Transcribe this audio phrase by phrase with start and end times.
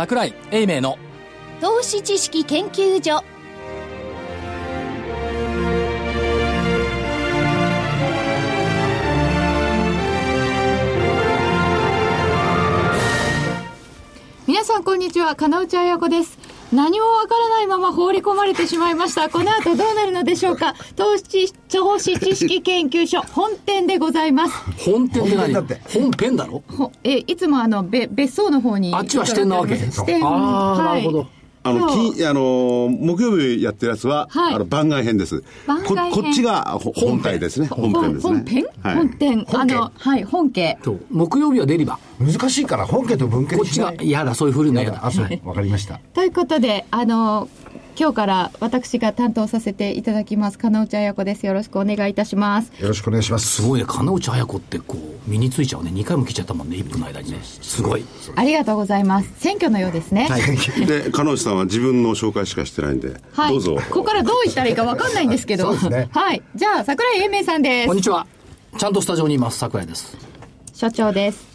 [0.00, 0.96] 桜井英明の
[1.60, 3.22] 投資知識研究所。
[14.46, 15.36] 皆さんこんにちは。
[15.36, 16.39] 金内彩子です。
[16.72, 19.28] 何もわからないまま放り込まれてしまいました。
[19.28, 20.74] この後どうなるのでしょうか。
[20.94, 24.54] 投資、投資知識研究所本店でございます。
[24.78, 25.54] 本店って何？
[25.92, 26.62] 本編だろ？
[27.02, 28.94] え、いつもあの、べ別荘の方に。
[28.94, 29.76] あっちは支店なわけ？
[29.76, 30.24] 支店。
[30.24, 31.26] ああ、なるほど。
[31.62, 35.42] あの、金、あの、木曜日やってるやつは、はい、あの、番外編です。
[35.66, 37.66] 番外編ここっちが本体ですね。
[37.66, 38.38] 本編ですね。
[38.38, 39.46] 本編、はい、本店。
[39.52, 40.78] あの、はい、本家。
[41.10, 41.98] 木曜日はデリバ。
[42.20, 45.04] 難しいから、本家と文家こっちが、嫌だ、そういうふうに嫌だ。
[45.04, 46.00] あ、そう、わかりました。
[46.12, 47.48] ということで、あの、
[47.98, 51.44] 今日から私が担当させていただきます金内彩子です。
[51.44, 52.72] よろしくお願いいたします。
[52.78, 53.46] よろしくお願いします。
[53.46, 53.84] すごいね。
[53.86, 55.90] 金内彩子ってこう身についちゃうね。
[55.90, 57.38] 2回も来ちゃったもんね1分の間にね。
[57.42, 58.04] すごい。
[58.36, 59.30] ありがとうございます。
[59.36, 63.76] 選挙のようですね、はい、で金内さんは自分の紹介しかしてないんで、はい、どうぞ。
[63.90, 65.74] ここからどう言ったらいいか分かんないんですけど。
[65.74, 66.42] ね、はい。
[66.54, 67.86] じゃあ櫻井英明さんです。
[67.86, 68.26] こんにちは。
[68.78, 69.58] ちゃんとスタジオにいます。
[69.58, 70.16] 櫻井です。
[70.72, 71.49] 所長です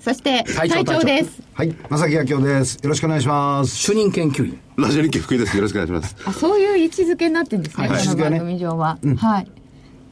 [0.00, 1.42] そして、隊長です。
[1.52, 2.76] はい、正木明夫です。
[2.76, 3.76] よろしくお願いします。
[3.76, 4.58] 主任研究員。
[4.76, 5.54] ラジオ日経福井です。
[5.54, 6.16] よろしくお願いします。
[6.24, 8.94] あ、そういう位置づけになってるんですね、はい、この番組上は。
[8.94, 9.50] ねうん、はい。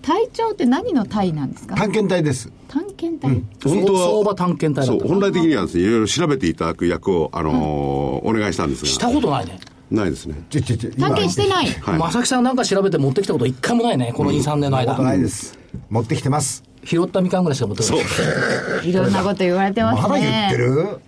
[0.03, 1.75] 隊長って何の隊なんですか？
[1.75, 2.53] 探検隊です。
[2.69, 8.89] 探検隊、うん、本当は相場探検隊そう、本来的にはですね、いろいろ調べていただく役を、あのーうん、お願いしたんですが。
[8.89, 9.59] したことないね。
[9.91, 10.35] ないですね。
[10.51, 10.63] 探
[11.15, 11.67] 検してない。
[11.67, 14.99] はい、正木さんなんか調べて持ってきたこと一回もないね、この2、3年の間。
[14.99, 15.59] ないです。
[15.89, 16.63] 持ってきてます。
[16.89, 18.89] 拾ったみかんぐらいしか持ってない。
[18.89, 20.09] いろんなこと言われてますね。
[20.09, 20.99] まだ言ってる？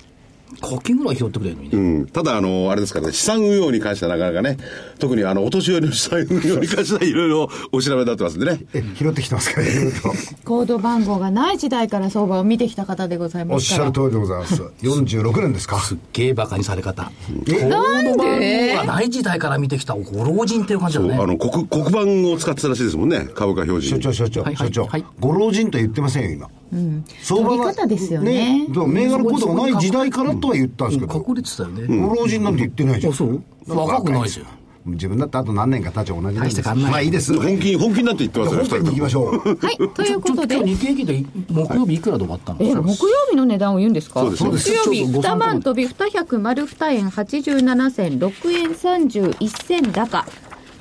[0.61, 1.79] 柿ぐらい拾ってくれるのにね。
[1.79, 2.07] うん。
[2.07, 4.59] ただ、あの、あれですからね、資産運用に関してはなかなかね、
[4.99, 8.61] 特にあの、お年寄りの資産運用に関してはいろいろお調べになってますんでね。
[8.75, 9.99] え、拾ってきてますから、いろいろと。
[10.45, 14.63] コード番号がない時代から相場を見てきた方でございますおっしゃる通りでございます。
[14.83, 15.79] 46年ですか。
[15.81, 17.11] すっげえ馬鹿にされ方。
[17.29, 21.15] コード番号がない時代から見てきたご老人っていう感じだね。
[21.15, 23.89] あの、国、国番を使ってたらしいですもんね、株価表示。
[23.89, 24.89] 所長、所長、所長。
[25.19, 26.49] ご老人と言ってませんよ、今。
[26.73, 28.67] うん、相場が、ですよね。
[28.67, 28.69] ね。
[28.87, 30.89] 銘柄コードがない時代からとは言ったん。
[30.89, 31.25] ですけど。
[31.29, 31.99] 隠れてたよね。
[31.99, 32.55] ご老人なん。
[32.55, 33.13] て言ってないじゃん。
[33.13, 34.29] う若くない。
[34.29, 34.47] じゃん。
[34.87, 36.75] 自分だってあと何年か経ち同じなんです。
[36.75, 37.35] まあいいです。
[37.39, 39.59] 本気本気になって言ってますよ本気に行きましょう。
[39.59, 40.57] はいということで。
[40.65, 44.25] 日経平均で木曜日いくらで終わったの、え木曜日の値段を言うんですか？
[44.25, 50.27] 木曜日2万飛び200丸2円87銭6円31銭高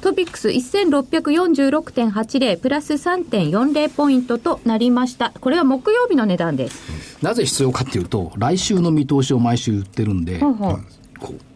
[0.01, 5.31] トピックス1646.80プラス3.40ポイントとなりました。
[5.39, 7.23] これは木曜日の値段です。
[7.23, 10.79] なぜ必要かっていうと、来週の見通しを毎週言ってるんで、ほうほう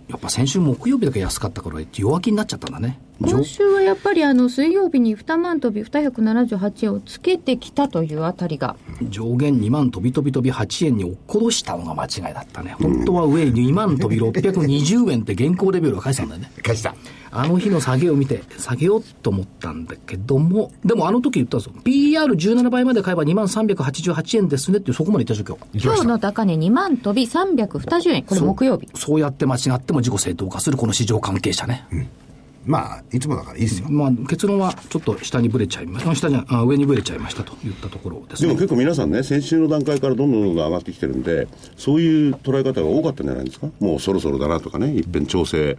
[0.09, 2.99] やっぱ先週木曜日だけ安かったから弱気になっちゃったんだね。
[3.21, 8.75] 今週はやっぱりあの水曜日に2万飛び278円をつけてきたというあたりが
[9.09, 12.75] 上限2万飛び飛び飛び8円に落っこどしたのが間違いだったね。
[12.79, 16.51] 本当は上2万飛び620円って現行レベルが返したんだよね。
[16.61, 16.95] 返した。
[17.31, 21.73] あの日の下げを見て、下げようと思ったんだけども、でもあの時言ったんですよ。
[21.83, 25.83] PR17 倍まで買えば2万388円ですねってそこまで言ったでしょ、今日。
[25.83, 28.23] 今日の高値2万飛び320円。
[28.23, 29.07] これ木曜日そ。
[29.07, 31.87] そうやって間違っても自己正当化するこの市場関係者ね。
[31.91, 32.07] うん
[32.65, 33.89] まあ、いつもだからいいですよ。
[33.89, 36.15] まあ、結論はちょっと下にぶれちゃいました。
[36.15, 41.47] 下にあ上にぶれちゃいましたといったところです、ね、でも結構皆さんね、先週の段階からどんどんどんどん上がってきてるんで、
[41.77, 43.67] そういう捉え方が多かったんじゃないですか？
[43.79, 45.77] もうそろそろだなとかね、一遍調整。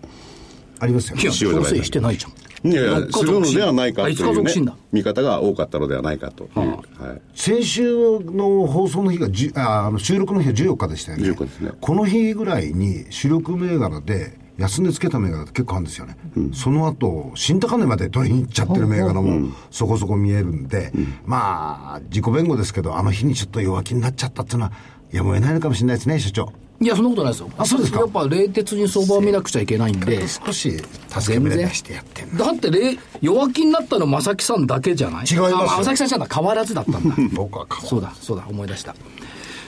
[0.80, 1.22] ありますよね。
[1.22, 2.32] いや、調整してないじゃん。
[2.66, 6.58] いやいや、するのではないかという、ね、見方が多かったのではないかという。
[6.58, 11.24] はあ、はい、先週の放送の日がじあ、あの収録の日は14日でしたよね。
[11.30, 11.72] 14日ですね。
[11.80, 24.72] この日ぐらいに主力銘柄で、安値つけた銘柄って結構あるんですよね、うん、その後新高値まで取りに行っちゃってる銘柄もそこそこ見えるんで、うん、まあ自己弁護ですけどあの日にちょっと弱気になっちゃったっていうのは
[25.10, 27.50] やむを得ないのかもしれないですね所長いや、そんなことないですよ。
[27.56, 28.00] あ、そうですか。
[28.00, 30.26] やっぱ、冷徹に相場を見なくちゃいけないんで。
[30.26, 30.72] 少し、
[31.08, 35.24] 助け舟出してやってんだって、弱気になったの正木さんだけじゃない？
[35.24, 37.14] 違います正木さんじゃな変わらずだったんだ。
[37.32, 38.94] 僕は変わそうだ、そうだ、思い出した。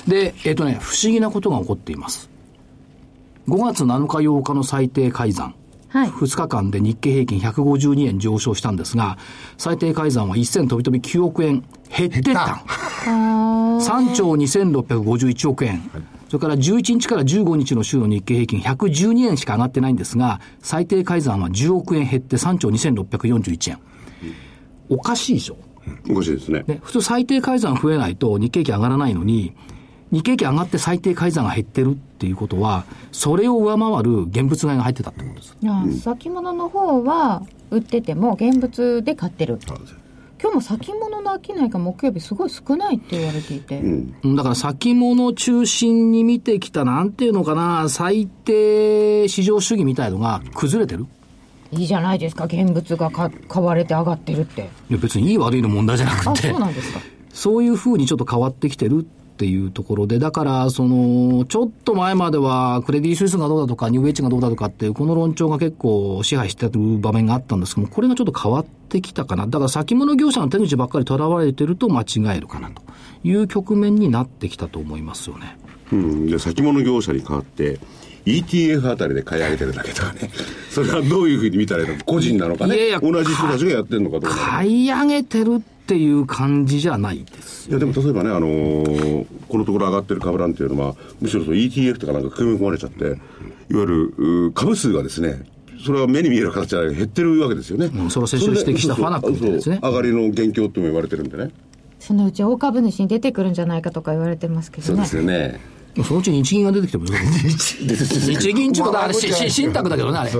[0.09, 2.29] で、えっ、ー、とね、不思議なことが起こっています。
[3.49, 5.55] 5月7日8日の最低改ざん。
[5.89, 9.19] はい、2日間で日経平均152円上昇したんですが、
[9.57, 12.65] 最低改ざんは1000飛び飛び9億円減ってた。
[13.07, 15.89] 3兆2651億円。
[16.29, 23.79] それから11日から15日の週の日経平均112円しか上がってないんですが、最低改ざんは10億円減って3兆2641円。
[24.89, 25.57] おかしいでしょ？
[26.11, 26.65] おかしいですね。
[26.67, 29.55] ね普通最低改ざん増えないと日経平均上がらないのに、
[30.13, 35.57] 日経平均上がって最低改ざんが減ってるっていうことは、それを上回る現物買いが入ってたってことです。
[35.61, 39.59] いや、先物の方は売ってても現物で買ってる。
[40.41, 43.79] 今日も先物の商いが木曜日すごい少ないって言われていて。
[43.79, 51.07] うん、だから先物中心に見てきた、なんていうのかな、最低市場主義みたいのが崩れてる
[51.73, 54.71] いいじゃないですか、現物が買われて上がってるって。
[54.91, 56.51] いや、別にいい悪いの問題じゃなくて。
[56.51, 57.01] そうなんですか。
[57.33, 59.07] そういうふうにちょっと変わってきてる
[59.37, 69.47] っていうところで、だから、その、ちょっと前までは、クレディ・スイスがどうだとか、ニューエッジがどうだとかっていう、この論調が結構支配してる場面があったんですけども、これがちょっと変わってきたかな。
[69.47, 72.81] だから先物業者の手口ばっかりとらわれてると間違えるかなと
[73.25, 75.59] いう局面になってきたと思いますよね。
[75.93, 77.79] うん、で先物業者に代わって、
[78.25, 80.31] ETF あたりで買い上げてるだけとかね。
[80.71, 82.75] それはどういうふうに見たらいいのか、個人なのかね。
[82.75, 84.37] いやいや同じ人たちがやってるのかどうか。
[84.37, 93.17] 買い上げてるっていう感じじゃないですいやでも例えばね、あのー、このところ上がってる株なんていうのは、むしろその ETF とかなんか組み込まれちゃって、いわ
[93.69, 95.45] ゆる株数がですね、
[95.85, 97.87] それは目に見える形で減ってるわけですよね。
[97.87, 99.79] うん、それを先週指摘したファナックですね。
[99.83, 101.51] 上がりの元凶とも言われてるんでね。
[101.99, 104.87] そのうち大株主に出てくるんじゃないかとか言われてますけどね。
[104.87, 105.61] そうですよね。
[106.05, 110.31] そのうち日銀が出てきても 日銀ちょっとあれ、信託だけどね、あれ。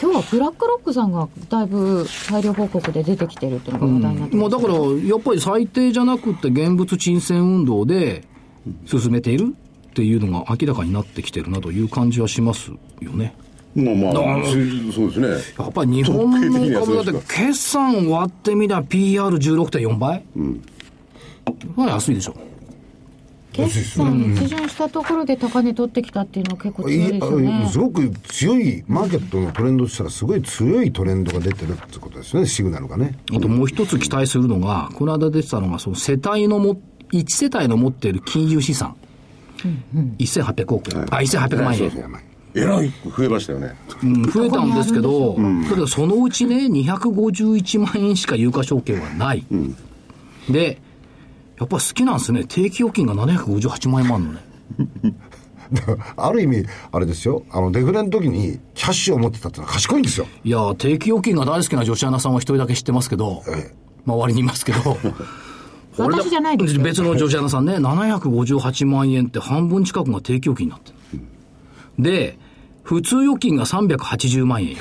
[0.00, 8.24] 今日はブラックロックさんがだいぶ大量報告で出てきてるっていうのが話題になってます、うん、だからやっぱり最低じゃなくて現物沈潜運動で
[8.86, 9.54] 進めている
[9.88, 12.70] っていうのが明らかになってきてるなという感じはします
[13.00, 13.34] よね。
[13.74, 14.12] まあまあ、
[14.92, 15.28] そうですね。
[15.58, 20.62] やっぱり日本の株だって決算割ってみたら PR16.4 倍、うん、
[21.74, 22.34] まあ安いでしょ。
[23.56, 27.68] 決算一巡したところで高値取ってきたっていうのは結構強いですよね。
[27.70, 33.18] すごく強い、マーケットのトレンドとしたらすごい強いトレンドが出てるってことですね、シグナルがね。
[33.34, 36.80] あともう一つ期待するのが、この間出てたのが、その世帯のも、
[37.12, 38.96] 1世帯の持っている金融資産、
[39.64, 42.26] うんうん、1800億円、はい、あ、1800万円。
[42.56, 43.74] えらい増えましたよね。
[44.02, 49.44] うん、増えたんですけど、うん、だけどそのうちね、251万円しか有価証券はない。
[49.50, 49.76] うん、
[50.48, 50.80] で、
[51.58, 52.44] やっぱ好きなんですね。
[52.44, 54.40] 定期預金が758万円もあるのね。
[56.16, 60.26] ある意味、あれですよ、あのデフレの時にキャッシュを持ってたってのは賢いんですよ。
[60.44, 63.74] いや、定期預金が大好きな女子アナさんは一人だけ知ってますけど、ええ、
[64.06, 64.96] 周りにいますけど、
[65.98, 71.22] 私じゃないです別の女子アナさんね、758万円って半分近くが定期預金になってる。
[71.98, 72.38] で、
[72.82, 74.76] 普通預金が380万円よ。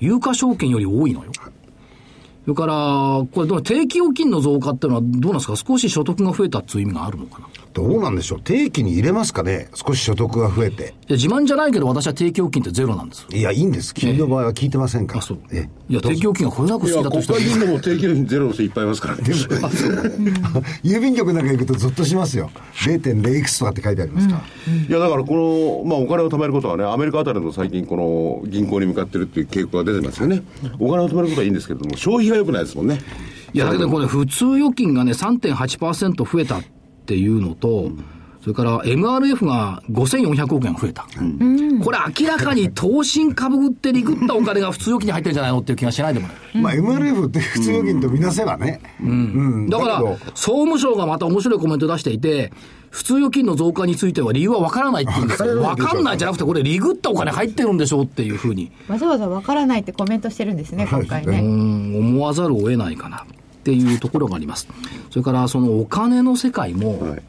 [0.00, 1.32] 有価証券より多いのよ。
[2.44, 2.74] それから、
[3.32, 5.56] これ、定期預金の増加っていうのはどうなんですか？
[5.56, 7.46] 少し所得が増えたっていう意味があるのかな？
[7.72, 8.40] どうなんでしょう？
[8.42, 9.68] 定期に入れますかね？
[9.74, 10.82] 少し所得が増えて。
[11.08, 13.26] いや、自慢じゃないけど私は定期預金ってゼロなんです。
[13.30, 13.94] いや、いいんです。
[13.94, 15.18] 金の場合は聞いてませんから。
[15.20, 15.38] あ、そう。
[15.52, 17.38] えいや、定期預金がこれだけ好きだとしたら。
[17.38, 19.22] 国会議員でも定期預金ゼロの人いっぱいいますからね。
[20.82, 22.50] 郵便局なんか行くとゾッとしますよ。
[22.84, 24.42] 0.0いくつとかって書いてありますから。
[24.68, 30.42] うん、いや、だからこの、まあお金を貯めることはね、アメリカあたりの最近この銀行に向かってるっていう傾向が出てますよね。
[30.78, 33.00] お金を貯めることはいいんですけれども、消費が良くないですもんね。
[33.52, 36.62] いや、だけどこれ普通預金がね、3.8%増えたっ
[37.06, 38.04] ていうのと、うん
[38.42, 41.06] それから MRF が5400億円増えた。
[41.16, 46.36] うん、これ明らかに投信株売ってリグったお金が普通預金に入ってるんじゃないのっていう気がしないでもない。
[46.60, 48.80] まあ MRF って普通預金とみなせばね。
[49.00, 49.08] うん。
[49.08, 49.12] う
[49.66, 50.00] ん、だから、
[50.34, 52.52] 総務省がまた面白いコメント出していて、
[52.90, 55.62] 普通預金の増加については理由は分からないって言うんですよ。
[55.62, 58.72] 分かんないじゃなくて、これリグったお金入ってるんでしょうっていうふうに。
[58.88, 61.38] わざわざ分からないってコメントしてるんですね、今回ね。
[61.38, 63.24] うん、思わざるを得ないかなっ
[63.62, 64.66] ていうところがあります。
[65.10, 67.22] それからそのお金の世界も、はい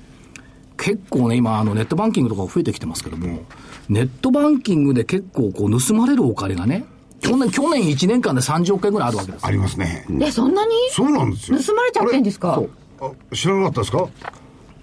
[0.77, 3.43] 結構ね、今、あのネットバンキングとか増えてきてますけども、
[3.89, 6.85] ネットバンキングで結構こう盗まれるお金がね、
[7.21, 10.05] 去年、去年1年間で30億円ぐらいあるわけですありますね。
[10.21, 10.73] え、そんなに？
[10.91, 11.57] そうなんですよ。
[11.57, 12.61] 盗まれちゃってんですか？
[13.33, 14.09] 知らなかったですか？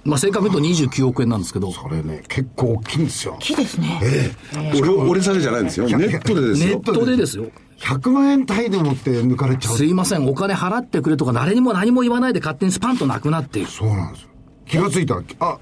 [0.03, 1.71] まあ、正確に言うと29億円なんですけど。
[1.73, 3.35] それね、結構大きいんですよ。
[3.35, 4.01] 大きいですね。
[4.03, 4.79] ええー。
[4.81, 5.87] 俺、俺下げじゃないんですよ。
[5.87, 6.69] ネットでですよ。
[6.69, 7.51] ネットでですよ。
[7.81, 9.77] 100万円単位でもって抜かれちゃう。
[9.77, 13.69] すいません、お金払ってくれとか、誰にも何も言わないで勝手にスパンとなくなっている。
[13.69, 14.29] そうなんですよ。
[14.67, 15.59] 気がついたら、あ、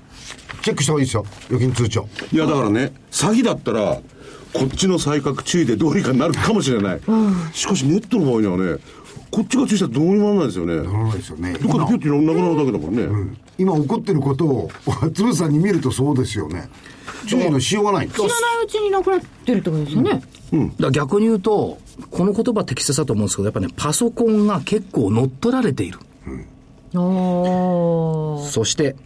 [0.63, 1.25] チェックした方がいいですよ。
[1.47, 2.09] 預金通帳。
[2.33, 3.99] いやだからね詐欺だったら
[4.53, 8.79] こっちの才覚注意でどうにかなるかもしれない、うん、しかしネットの場合にはね
[9.31, 10.77] こっちが注意したらどうにもならないですよね。
[10.77, 11.53] ならないですよね。
[11.53, 14.71] どっかでピュッてなくなるだけだもんね、うん、今起こってることを
[15.15, 16.69] 鶴さんに見るとそうですよね。
[17.27, 18.09] 注意のしようがない。
[18.09, 21.79] 知らないうちになくなってるってことですよね、うん、だ逆に言うと
[22.11, 26.47] この言葉適切だと思うんですけどやっぱねパソコンが結構乗っ取られている、うん。
[28.47, 28.97] そして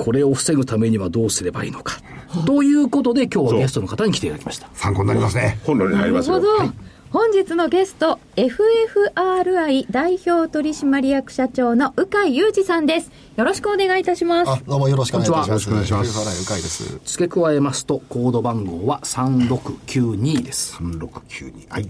[0.00, 2.00] これを防ぐためにはどうすればいいのか。
[2.46, 4.68] ということで、今日はゲストの方に来ていただきました。
[4.72, 5.58] 参考になりますね。
[5.64, 6.38] 本論に入りますよ。
[6.38, 6.64] なるほど。
[6.64, 13.10] はい本日のゲスト、FFRI 代表取締役社長の鵜飼裕二さんです。
[13.36, 14.64] よろしくお願いいたします。
[14.64, 15.48] どうもよろしくお願いします。
[15.48, 16.40] よろしくお願いします。
[16.40, 17.00] 鵜飼です。
[17.04, 20.76] 付け加えますと、コード番号は3692です。
[20.76, 21.68] 3692。
[21.68, 21.88] はい。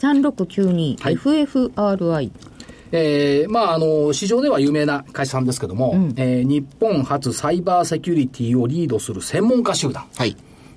[0.00, 2.30] 3692、はい、FFRI。
[2.92, 10.04] えー、まあ、あの、市場では有名な会社さんですけども、うん、えー、日本初サイバーセキュリティをリードする専門家集団。
[10.16, 10.36] はい。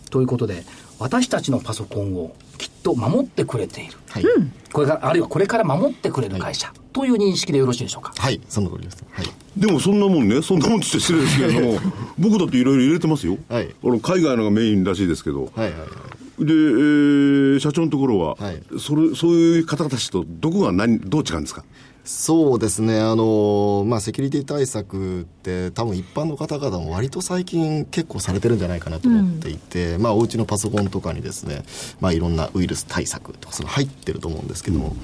[0.10, 0.64] ということで、
[0.98, 3.94] 私たちのパソコンをきっと守ってくれている。
[4.10, 4.24] はい。
[4.72, 8.14] これから、あるいはこれから守ってくれる会社、はい、という認識でよろしいでしょうか？
[8.18, 9.04] はい、その通りです。
[9.12, 9.26] はい。
[9.58, 11.80] でもそんなもんね、そんなもんって失礼ですけれども、
[12.18, 13.38] 僕だっていろいろ入れてますよ。
[13.50, 13.76] はい。
[13.84, 15.52] あの海外のがメインらしいですけど。
[15.54, 16.46] はいはいはい。
[16.46, 21.64] で、えー、社長のところは、はい、それそういう方たちとどこが何どう違うんですか？
[22.06, 31.64] そうですね、あのまあ、セキュリティ対策って、多分一般の方々も割と最近、結構されてるんじゃないかなと思っていて、うん、まあ、お家のパソコンとかにですね、
[32.00, 34.96] まあ、いろんなウイルス対策とか、その入ってると思うんですけども、うん、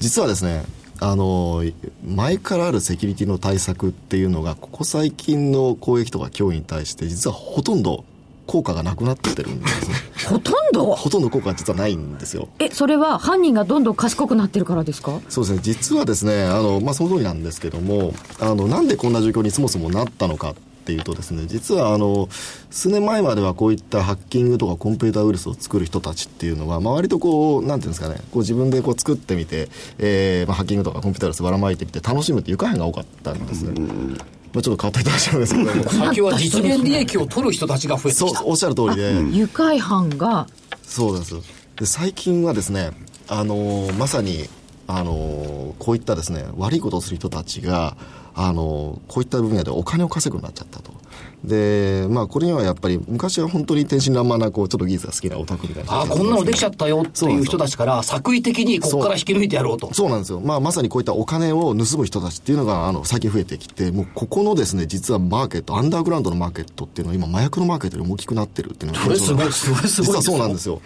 [0.00, 0.64] 実はですね、
[0.98, 1.64] あの
[2.06, 8.04] 前からあるセキュリティの対策っていうのが、ここ最近の攻撃とか脅威に対して、実はほとんど
[8.46, 9.94] 効果がなくなってるんですね。
[10.28, 10.94] ほとんど？
[10.94, 12.48] ほとんど効果は実はないんですよ。
[12.58, 15.20] え、それは犯人がどんどん賢くなってるからですか？
[15.28, 15.60] そうですね。
[15.62, 22.28] 実はですね、あの、まあ、その通りなんですけども、あの、なんでこんな状況にそもそもなったのかっていうとですね、実はあの、
[22.70, 29.68] 数年前まではこういったハッキングとかコンピューターウイルスを作る人たちっていうのは、まあ、割とこう、なんていうんですかね、こう自分でこう作ってみて、
[29.98, 33.74] えー、まあ、ハッキングとかコンピューターウイルスばらまいてみて楽しむっていう会が多かったんですね。
[34.52, 35.74] まあ、ちょっと変わっていただいちゃうんですけど。
[35.74, 38.38] も 先は実現利益を取る人たちが増えてきた。
[38.38, 39.24] そうおっしゃる通りで。
[39.32, 40.46] 愉快犯が。
[40.84, 41.34] そうです
[41.76, 42.90] で最近はですね
[43.28, 44.46] あのまさに
[44.86, 47.96] あのこういったですね悪いことをする人たちが
[48.34, 50.91] あのこういった分野でお金を稼ぐようになっちゃったと
[51.44, 55.92] で、まあ、これにはやっぱり、昔は本当に天真爛漫な、こう、ちょっと技術が好きなオタクみたいな。
[55.92, 59.92] ああ、こんなのできちゃったよっていう人たちから、作為的にここから引き抜いてやろうと。
[59.92, 60.40] そうなんですよ。
[60.40, 70.06] まあ、まさにこういったお金を盗む人たちっていうのが、あの、最近増えてきて、もう、ここのですね、実はマーケット、アンダーグラウンドのマーケットっていうのは、今、麻薬のマーケットより大きくなってるっていうのが、それすごい、すごい、すごい。
[70.06, 70.80] 実はそうなんですよ。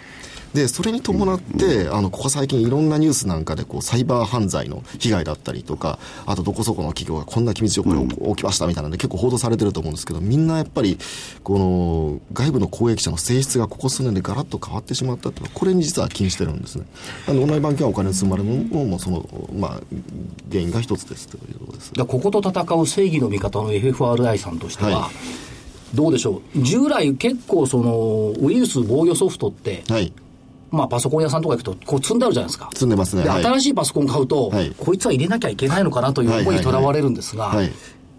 [0.57, 10.97] で、それに伴って、あの、ここ最近いろんなニュースなんかで、こう、サイバー犯罪の被害だったりとか、あとどこそこの企業がこんな機密情報が起きましたみたいなので、結構報道されてると思うんですけど、みんなやっぱり、
[11.45, 16.87] この、外部の攻撃者の性質がここ数年でガラッと変わってしまったっていうこれに実は気にしてるんですね。
[17.29, 19.81] あの、オンラインバンキングはお金を積まれるのも、その、まあ、
[20.51, 21.93] 原因が一つですということです。
[21.93, 25.11] ここと戦う正義の味方の FFRI さんとしては、はい。
[25.95, 30.13] どうでしょう、従来、結構そのウイルス防御ソフトって、はい、
[30.71, 32.69] まあ、パソコン屋さんとか行くと、こう積んであるじゃないですか。
[32.73, 33.23] 積んでますね。
[33.23, 37.55] で、新しいパソコン買うと、はい、こいつは入れなきゃいけないのかなという思いにとらわれるんですが、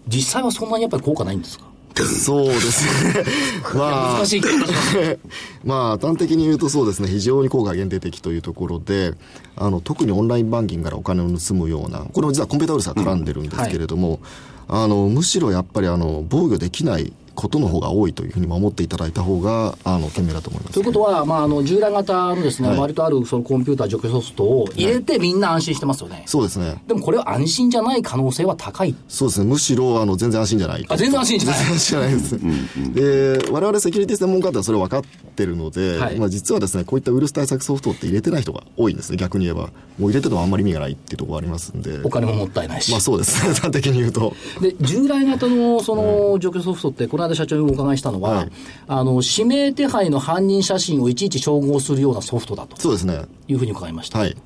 [0.06, 1.66] 実際はそんなにやっぱり効果ないんですか？
[2.04, 3.24] そうですね。
[3.74, 4.42] まあ、難しい
[5.64, 9.14] まあ、端的に言うとそうですね、非常に効果限定的というところで、
[9.56, 14.20] あの、特にオンラインバンキングからお金を盗むような、これも実はコンピューターウイルスが絡んでるんですけれども、
[14.68, 26.82] うんはい、あの、むしろやっぱりあの、防御できないことの方が多いというふうに守っていただいた方があの賢明だと思います、ということは、まあ、あの従来型のですね、はい、割とあるそのコンピューター除去ソフトを入れてみんな安心してますよね、はい、そうですね。
[26.88, 28.92] でもこれは安心じゃない可能性は高い。
[29.06, 29.46] そうですね。
[29.46, 30.86] むしろあの全然安心じゃない。
[30.88, 31.58] あ全然安心じゃない。
[31.58, 33.44] 全然安心じゃないです。
[33.46, 35.02] で我々セキュリティ専門家ってそれ分かっ
[35.36, 39.16] てるので、はい、まあ、実はですねこういったウイルス対策ソフトって入れてない人が多いんですね。
[39.16, 39.70] 逆に言えば。
[39.98, 42.00] もう入れててもあんまり意味がないっていうところがありますんで。
[42.04, 42.90] お金ももったいないし。
[42.90, 43.46] まあそうです。
[43.46, 44.34] ね 端的に言うと。
[44.60, 48.50] で従来型のその除去ソフトってこ社長にお伺いしたのは、はい、
[48.86, 54.18] あの指名手配の犯人写真をいちいち照合するようなソフトだとそうですねいうふうに伺いました。
[54.18, 54.36] はい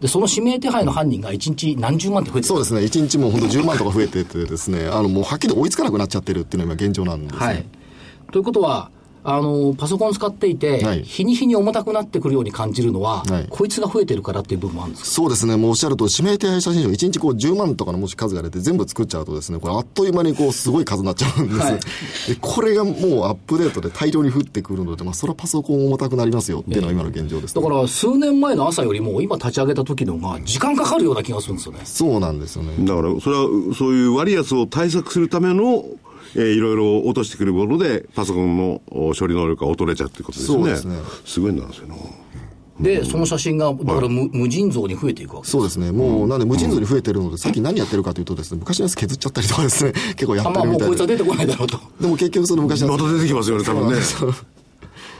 [0.00, 2.80] で、その指名手配の犯人が1日何十万って増えてそうですね。
[2.80, 7.46] 1日もう本当10万とか増えててですね、あの、もうはっきり追いつかなくなっちゃってるっていうのが今現状なんですね。
[7.46, 7.64] はい。
[8.32, 8.90] ということは、
[9.22, 15.10] あの、パソコン使っていて、はい、日に日に重たくなってくるように感じるのは、はい、こいつが増えてるからっていう部分もあるんですか？
[15.10, 15.56] そうですね。
[15.56, 21.80] もうおっしゃると、指名手配写真を1日こう10万とかのもし数が出て全部作っちゃうとですね、これあっという間にこうすごい数になっちゃうんです、はい、で
[22.40, 31.80] これがもうアップデートで大量に降ってくるので、まあそれはパソコン重たくなりますよっていうのが今の現状です、ね、だから数年前の朝よりも今立ち上げた時のが時間かかるような気がするんですよね。
[31.84, 32.84] そうなんですよね。
[32.86, 35.84] だからそれはそういう割安を対策するための
[36.34, 38.80] えー、いろいろ落としてくるもので、パソコンの
[39.18, 40.58] 処理能力が劣れちゃうってことですね。
[40.58, 40.96] そうですね。
[41.24, 41.96] すごいなんですよね。
[42.80, 45.92] で、その写真が、だから無,、無尽蔵に増えていくわけそうですね。
[45.92, 50.86] もう、なんで無尽蔵に増えてるので、さっき何やってるかというとですね、昔のやつ削っちゃったりとかですね、結構やってるみたいな。
[50.86, 51.78] まあ、もうこいつは出てこないだろうと。
[52.00, 53.98] でも結局その昔のまた出てきますよね、多分ね。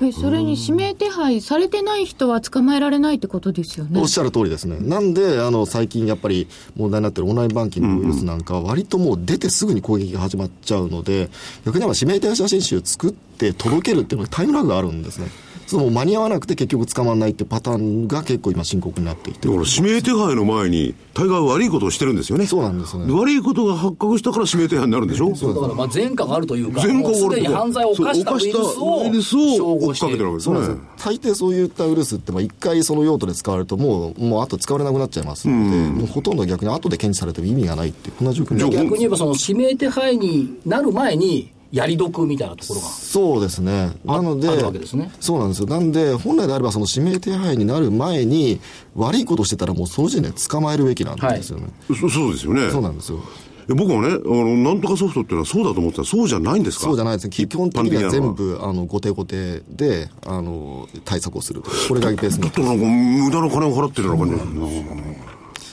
[0.07, 4.01] えそれに指名手配されてない人は捕まえられないってことですよね。
[4.01, 4.79] おっしゃる通りですね。
[4.81, 11.29] なんで、あの、最近やっぱり問題になってるオンラインバンキングのウイルスなんか割ともう出てすぐに攻撃が始まっちゃうので、
[11.65, 15.29] 逆に言えば指名手配写真集作って届けるっていうのにタイムラグがあるんですね。
[15.71, 19.47] その間に合わなくて結局捕まらないってパターンが結構今深刻になっていて。
[19.47, 22.47] だから指名手配の前に、大概悪いことをしてるんですよね。
[22.47, 23.13] そうなんですね。
[23.13, 25.33] 悪いことが発覚したから指名手配になるんでしょ？
[25.37, 30.59] そうだからまあ前科があるというか、前科があるすでに犯罪を犯したウイルスを、ウイルスを追っかけてるわけですね。
[30.99, 48.61] 大抵そういったウイルスって、一回その用途で使われると、もう、もうあと使われなくなっちゃいますので、うん、もうほとんど逆に後で検知されても意味がないって、こんな状況に逆に言えば、その指名手配になる前に、やり得みたいなところがそうですね、なので、ね、そうなんですよ、なんで、本来であれば、その指名手配になる前に、
[48.97, 52.71] 悪いことしてたら、もうその時点で捕まえるべきなんですよね、はい、そそうですよね。
[52.71, 53.21] そうなんですよ。
[53.69, 56.87] 僕はね、あの、なんとかソフトっていうのはそうだと思ってたそうじゃないんですか？
[56.87, 57.31] そうじゃないですね。
[57.31, 61.63] 基本的には全部、あの、後手後手で、あの、対策をする。
[61.63, 62.77] これがベースになってます。
[62.77, 64.43] なんか、無駄な金を払ってるような感じ。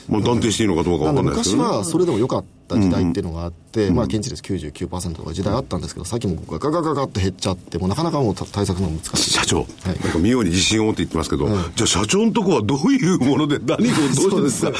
[0.08, 9.30] まあ、断定していいのかどうかわかんないですけど、ね、昔はそれでもよかった時代っていうのがあって、うん、まあ、現地です99%とか時代あったんですけど、さっきもガガガガガって減っちゃって、もうなかなかもう対策の難しい。
[9.30, 14.72] 社長、はい、なんか妙に自信を持って言ってますけど、うん、じゃあ社長のとこはどういうもので、何をどうしてですか？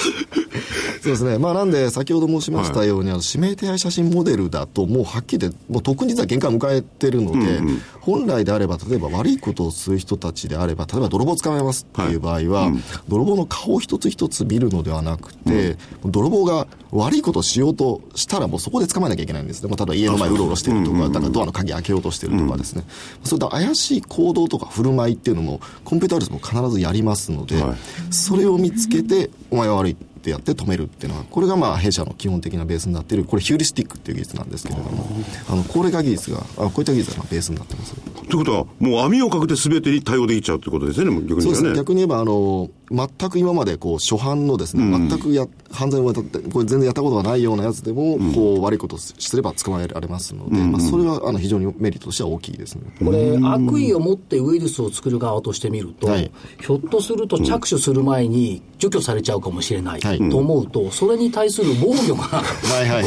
[1.03, 1.39] そうですね。
[1.39, 19.69] まあ、なんで、先ほど申しましたように、はい、指名手配写真モデルだと、もうはっきりもう特に実は限界を迎えてるので、うんうん、本来であれば、例えば悪いことをする人たちであれば、例えば泥棒捕まえますっていう場合は、はいうん、泥棒の顔一つ一つ見るのではなくて、うん、泥棒が悪いことをしようとしたら、もうそこで捕まえなきゃいけないんですね。
[19.69, 22.85] まあ、例えば家の前うろうろしてるとか、だからドアの鍵開けようとしてるとかですね。
[23.25, 27.77] そういった怪しい行動とか振る舞いっていうのも、コンピューターウイルスも必ずやりますので、はい、
[28.11, 29.97] それを見つけて、お前は悪い。
[30.37, 35.07] ってやって止めるっていうのは、これがまあ弊社の基本的なベースになっている、これヒューリスティックっていう技術なんですけれども、
[35.49, 37.95] あの高齢化技術が、あこういった技術がベースになってます。
[37.95, 41.75] ということは、もう網をかけてすべてに対応できちゃうということですね、逆にうですね。
[41.75, 52.83] 逆に言えば、あの、全く今までこう初犯のですね、うん、全くや犯罪を渡って、これ全然やったことがないようなやつでも、うん、こう悪いことをすれば捕まえられますので、うん、まあ、それはあの非常にメリットとしては大きいですね。
[53.05, 56.31] これ、悪意を持ってウイルスを作る側としてみると、はい、
[56.61, 62.43] ひょっとすると着手する前に除去されちゃうかもしれない、と思うと、それに対する防御が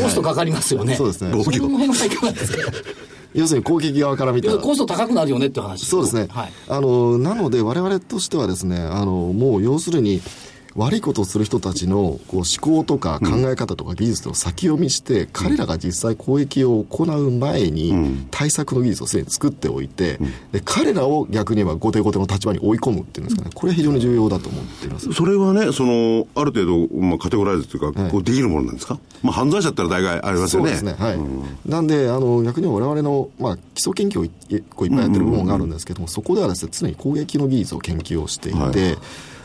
[0.02, 0.96] コストかかりますよね。
[0.96, 1.32] そうですね。
[1.34, 1.52] 防御。
[1.52, 2.72] その辺はいかがですか？
[3.34, 4.58] 要するに攻撃側から見たら。
[4.58, 6.28] コスト高くなるよねって話そうですね。
[6.30, 10.22] はい、あの、なので我々としてはですね、あの、もう要するに、
[10.75, 25.12] 悪いことをする人たちのこう思考とか考え方とか技術を先読みして、うん、彼らが実際攻撃を行う前に対策の技術をすでに作っておいて、うん、で彼らを逆に言えば後手後手の立場に追い込むっていうんですかね、これは非常に重要だと思っています。
[25.14, 30.70] それはね、そのある程度、まあ、カテゴライズというか、こうできるものなんですか、まあ、犯罪者ったら大概ありますよね。
[30.75, 34.29] そうですね、はい、うん、なんであの、逆にわれの、まあ、基礎研究をい
[34.75, 38.98] こういっぱいやってる部門があるんですけども、そこではです、ね、常に攻撃の技術を研究をしていて、はい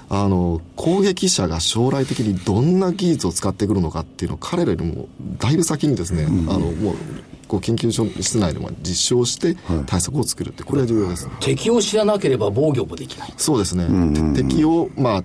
[0.08, 6.96] あの攻撃者が将来的にどんな技術を使ってくるのかっていうのを彼らよりもだいぶ先にですね、うん、あのもう
[7.48, 13.34] こう研究所室内でも実証して対策を作るって、これは重要です、敵を知らなければ防御もできない。
[13.36, 14.16] そうですね、うん。
[14.16, 15.24] うん、敵をまあ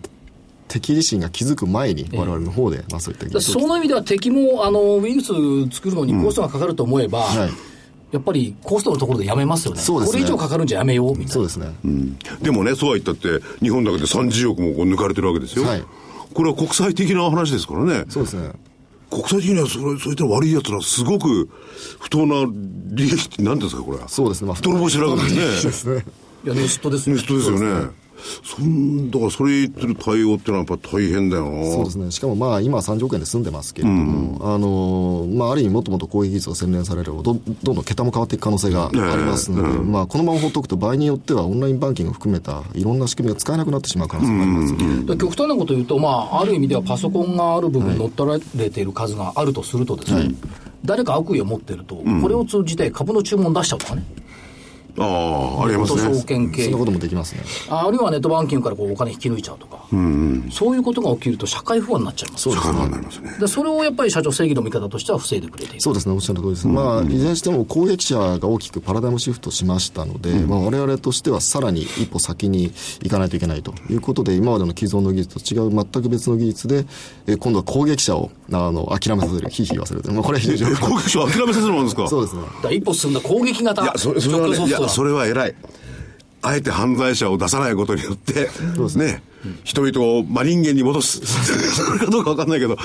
[0.67, 5.34] 敵自身が気づく前に、われわれの方で、まあ、そういったその意味では敵もあのウイルス
[5.70, 7.39] 作るのにコストがかかると思えば、うん。
[7.39, 7.71] はい
[8.12, 9.80] やっぱりコストのところでやめますよね。
[9.80, 10.19] そうですね。
[10.19, 11.32] これ以上かかるんじゃやめようみたいな。
[11.32, 11.74] そうですね。
[11.86, 12.17] うん。
[12.41, 15.65] でもね、そうは言ったって、日本だけで30億もこう抜かれてるわけですよ。
[15.65, 15.84] はい。
[16.34, 18.06] これは国際的な話ですからね。
[18.10, 18.52] そうですね。
[19.10, 21.50] 国際的にはそれ、そういった悪い奴らすごく
[22.00, 22.45] 不当な
[22.91, 24.08] 利益って何ですか、これは。
[24.08, 24.47] そうですね。
[24.47, 25.41] まあ、不当なしらくですね。
[25.41, 26.06] ですね。
[26.45, 27.21] いや、盗人ですよね。
[27.21, 27.89] 盗人ですよね。
[28.44, 31.72] そんだからそれ言ってる対応っていうのはやっぱ大変だよな。
[31.72, 32.12] そうですね。
[32.12, 50.36] しかもまあ今30億円で済んでますけれども、うん、あの、まあある意味もっともっと攻撃技術が洗練されればど、どんどん桁も変わっていく可能性がありますので、うん、まあこのまま放っておくと場合によってはオンラインバンキングを含めたいろんな仕組みが使えなくなってしまう可能性があります、うん、極端なこと言うと、まあある意味ではパソコンがある部分乗っ取られている数があるとするとですね、はい、
[50.86, 54.04] 誰か悪意を持ってると、これを通じて株の注文出しちゃうとかね。
[54.98, 55.04] あ
[55.60, 56.02] あ、ありますね。
[56.02, 56.64] 証券系。
[56.64, 57.42] そんなこともできますね。
[57.70, 59.86] あるいはネットバンキングからこうお金引き抜いちゃうとか。
[59.92, 62.44] うんうん、そういうことが起きると社会不安になっちゃいます。
[62.44, 62.74] そうですね。
[62.74, 63.38] 社会不安になりますね。
[63.40, 65.82] で、それをやっぱり社長正義の味方としては防いでくれている。
[65.82, 66.68] そうですね、おっしゃる通りです。
[66.68, 76.86] うん、まあ、いずれにしても攻撃者が大きくパラダイムシフトしましたので、うん、まあ、我々としてはさらに一歩先に行かないといけないということで、今までの既存の技術と違う全く別の技術で、
[77.28, 80.02] え今度は攻撃者をあの諦めさせる、ひいひい言わせる。
[80.14, 80.76] まあ、これは非常に。
[80.76, 82.08] 攻撃者を諦めさせるもんですか？
[82.08, 82.42] そうですね。
[82.76, 83.82] 一歩進んだ攻撃型。
[83.84, 85.56] いや、それそれは、ね、いや、それは偉い。
[86.44, 89.22] あえて犯罪者を出さないことによって、そうですね、
[89.63, 91.22] 人々を真人間に戻す。
[91.26, 92.78] それかどうかわかんないけど。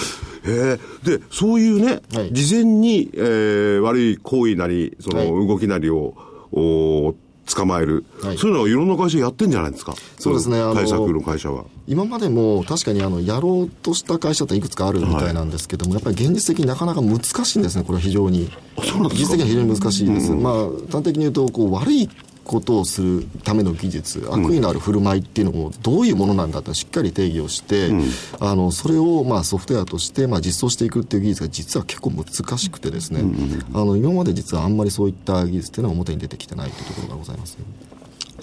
[0.44, 6.14] えー、で、そういうね、はい、事前に、えー、悪い行為なり、その動きなりを、
[6.52, 7.14] お
[7.46, 9.94] 捕まえる、はい、そういうのはいろんな会社やってんじゃないですか。
[10.18, 10.58] そうですね。
[10.74, 11.64] 対策の会社は。
[11.86, 18.50] 今までも確かにあの、やろうとした会社っていくつかあるみたいなんですけども、はい、やっぱり現実的になかなか難しいんですね、これは非常に。
[18.82, 20.32] そうなんですか実的には非常に難しいです。
[20.32, 20.54] うん、まあ、
[20.90, 22.10] 端的に言うと、こう、悪い
[22.46, 28.04] ことをするための技術、悪意のある振る舞いっていうのをどういうものなんだってしっかり定義をして、うん、
[28.40, 37.58] あのそれをまあソフトウェアとしてまあ実装していくっていう技術が実は結構難しくてですね、うん、あの今まで実はあんまりそういった技術っていうのは表に出てきてないというところがございます、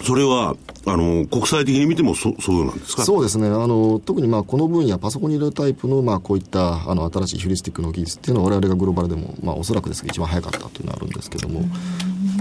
[0.02, 3.04] それは、あの、国際的に見てもそ、そうなんですか？
[3.04, 3.46] そうですね。
[3.46, 11.62] あの、特にまあ、この分野、パソコンに入れるタイプの、まあ、こういった、あの、新しいヒュリスティックの技術っていうのは、我々がグローバルでも、まあ、おそらくですが、一番早かったというのはあるんですけども、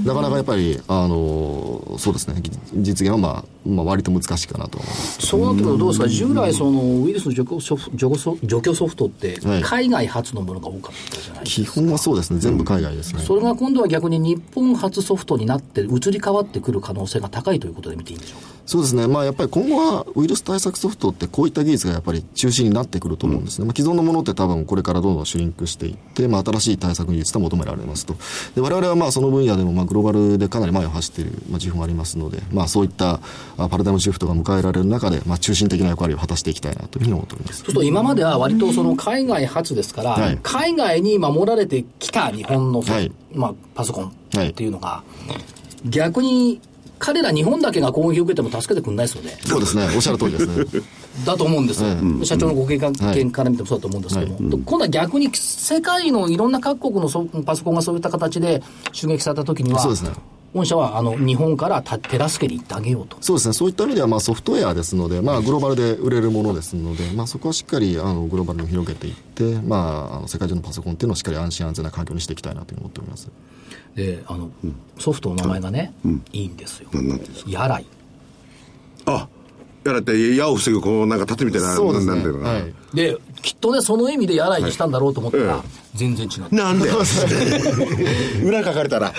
[0.06, 2.42] なかなかやっぱり、あの、そうですね、
[2.76, 4.80] 実現はまあ、まあ、割と難しいかなと。
[5.20, 8.10] そうなってくると、どうですか、従来、そのウイルスの除去ソフ除
[8.62, 18.54] 去ソフトって、海外発のものが多かったじゃないですか、基本はそうですね、全部海外ですね、それが今度は逆に日本発ソフトになって、移り変わってくる可能性が高いということで見ていいんでしょうか？
[18.66, 28.16] そうですね、まあ、やっぱり今後はウイルス対策ソフトってこういった技術がやっぱり中心になってくると思うんですね、うん、まあ、既存のものって多分これからどんどんシュリンクしていって、まあ、新しい対策技術と求められますと。
[28.56, 33.20] で我々はまあその分野でもまあグローバルでかなり前を走っている、まあ、自負もありますので、まあ、そういった
[33.58, 45.04] パラダイムシフトが迎えられる中で、まあ、中心的な役割を果たしていきたいなというふうに思っておりますそうすると今までは割とその海外発ですから、はい、海外に守られてきた日本の、はい、まあ、パソコンっていうのが、
[45.86, 46.60] 逆に
[47.00, 49.38] 彼ら日本だけが攻撃を受けても助けてくれないですよね。
[49.44, 49.84] そうですね。
[49.94, 50.82] おっしゃる通りですね。
[51.26, 51.84] だと思うんです。
[52.26, 54.36] 社長のご経験から見てもそうだと思うんですけど。
[54.36, 57.10] 今度は逆に世界のいろんな各国の
[57.44, 60.12] パソコンがそういった形で襲撃されたときには、そうですね。
[60.54, 63.18] 御社はあの日本から手助けに行ってあげようと。
[63.22, 73.30] そうですね、そういった意味ではまあソフトウェアですので、まあ、グローバルで売れるものですので、まあ、そこはしっかりあのグローバルに広げていって、まあ、あの世界中のパソコンっていうのをしっかり安心安全な環境にしていきたいなと思っております。
[73.96, 76.90] であの、うん、ソフトの名前がね、うん、いいんですよ。
[77.48, 77.86] やらい。
[79.94, 85.38] あやらって矢を防ぐこうなんか盾みたいなそうですね、はい、できっとねその意味でやらいにしたんだろうと思った。
[85.38, 85.64] ら、はい、
[85.96, 86.56] 全然違う。
[86.56, 86.90] なんで？
[88.44, 89.14] 裏書かれたら。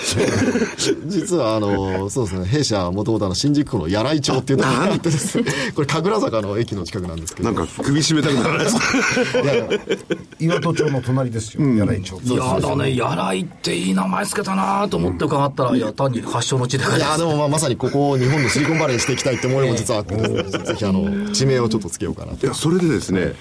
[1.05, 2.45] 実はあのそうですね。
[2.45, 5.37] 弊社もともと新宿区の柳井町っていうところがあってです。
[5.37, 7.51] ねこれ神楽坂の駅の近くなんですけど。
[7.51, 10.11] なんか首絞めたくならないですか？
[10.39, 12.19] 岩戸町の隣ですよ、うん、柳井町。
[12.23, 12.95] いやだね。
[12.95, 22.45] 柳井っていい名前つけたなと思って伺ったら、うん、いや単に発祥の地でいやでもまあまさにここを日本のシリコンバレーにしていきたいって思いも実はあって、ね、ぜひあの地名をちょっとつけようかなと。
[22.45, 23.33] いやそれでですね、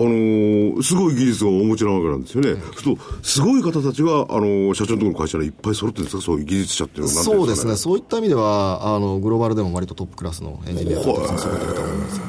[0.00, 2.62] あのー、すごい技術をお持ちなわけなんですよね。
[2.82, 7.76] そうすごい方たちが、あのー、社長のところの会社にいっぱい揃ってるんですかそういう技術者っていうのは、ね、そうですね。
[7.76, 12.20] そういった意味では、あの、グローバルでも割とトップクラスのエンジニアが揃ってると思います。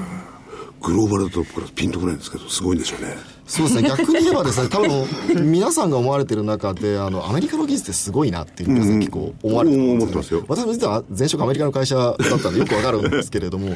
[0.82, 3.16] グローバルトップクラスピンとこないんですけど、すごいんでしょうね。
[3.46, 13.76] そうですね、逆に言えばですね、 多分皆さんが思われてる中で、あのアメリカの技術ってすごいなっていう皆さん結構思われてるんですよ、ね、私も実は前職アメリカの会社だったんでよくわかるんですけれども、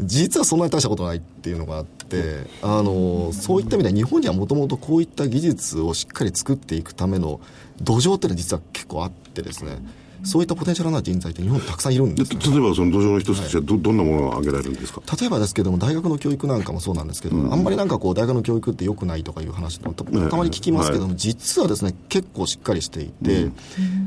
[0.00, 7.40] 実はそんなに大したことないっていうのがあってあのそういった意味では日本にはもともとこういった技術をしっかり作っていくための
[7.80, 9.78] 土壌っていうのは実は結構あってですね、
[10.24, 15.02] そういったポテンシャルな人材って日本たくさんいるんです、ね、例えばその土壌の一つとしてはど,、どんなものが挙げられるんですか？
[15.20, 19.88] 例えばですけども大学の教育なんかもそうなんですけど、うん、あんまりなんかこう大学の教育ってよくないとかいう話た
[20.36, 23.52] まに聞きますけども、はい、実はですね結構しっかりしていて、うん、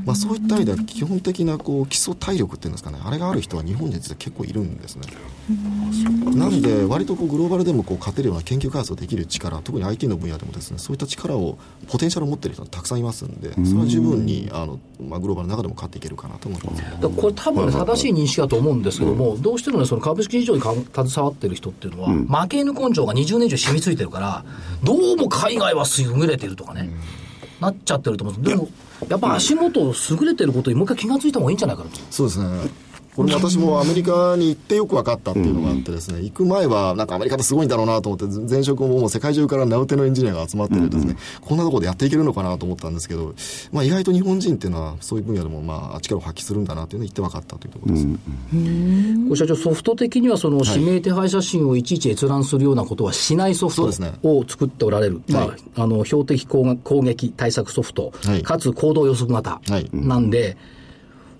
[0.04, 5.02] まあ、そういった意味では基本的なこう基礎体力っていうんですかねあれがある人は日本に実は結構いるんですね。
[6.36, 16.82] なんで割とこうグローバルでもこう勝てるような研究開発をできる力特に IT の分野でもですねそういった力をポテンシャルを持っている人がたくさんいますんでそれは十分にあの、まあ、グローバルの中でも勝っていけるかなと思います。
[17.16, 20.82] これ多分、ね、正しい認識だと思うんですけども、どうしてもね、その株式市場に携
[21.16, 24.44] わってる人っていうのは、負け犬根性が20年以上染みついてるから、
[24.82, 26.90] どうも海外は優れてるとかね、
[27.60, 28.68] なっちゃってると思うんですでも、
[29.08, 31.98] やっぱ足元優れてることにもう一回気が付いた方がいいんじゃないかなと。
[32.10, 32.48] そうですね。
[33.14, 43.34] これ私もアメリカに行ってよく分かったっていうのがあってですね、行く前はなんかアメリカってすごいんだろうなと思って、前職ももう世界中から名うてのエンジニアが集まっててですね、こんなところでやっていけるのかなと思ったんですけど、
[43.70, 48.06] まあ意外と日本人っていうのはそういう分野でもまあ力を発揮するんだなっていうのを言って分かったというところです。
[48.06, 48.10] こ
[49.30, 53.90] れ社長、ソフト的にはその指名手配写真をいちいち閲覧するようなことはしないソフト
[54.22, 55.20] を作っておられる。
[55.28, 59.60] まあ、あの、標的攻撃対策ソフト、かつ行動予測型
[59.92, 60.56] なんで、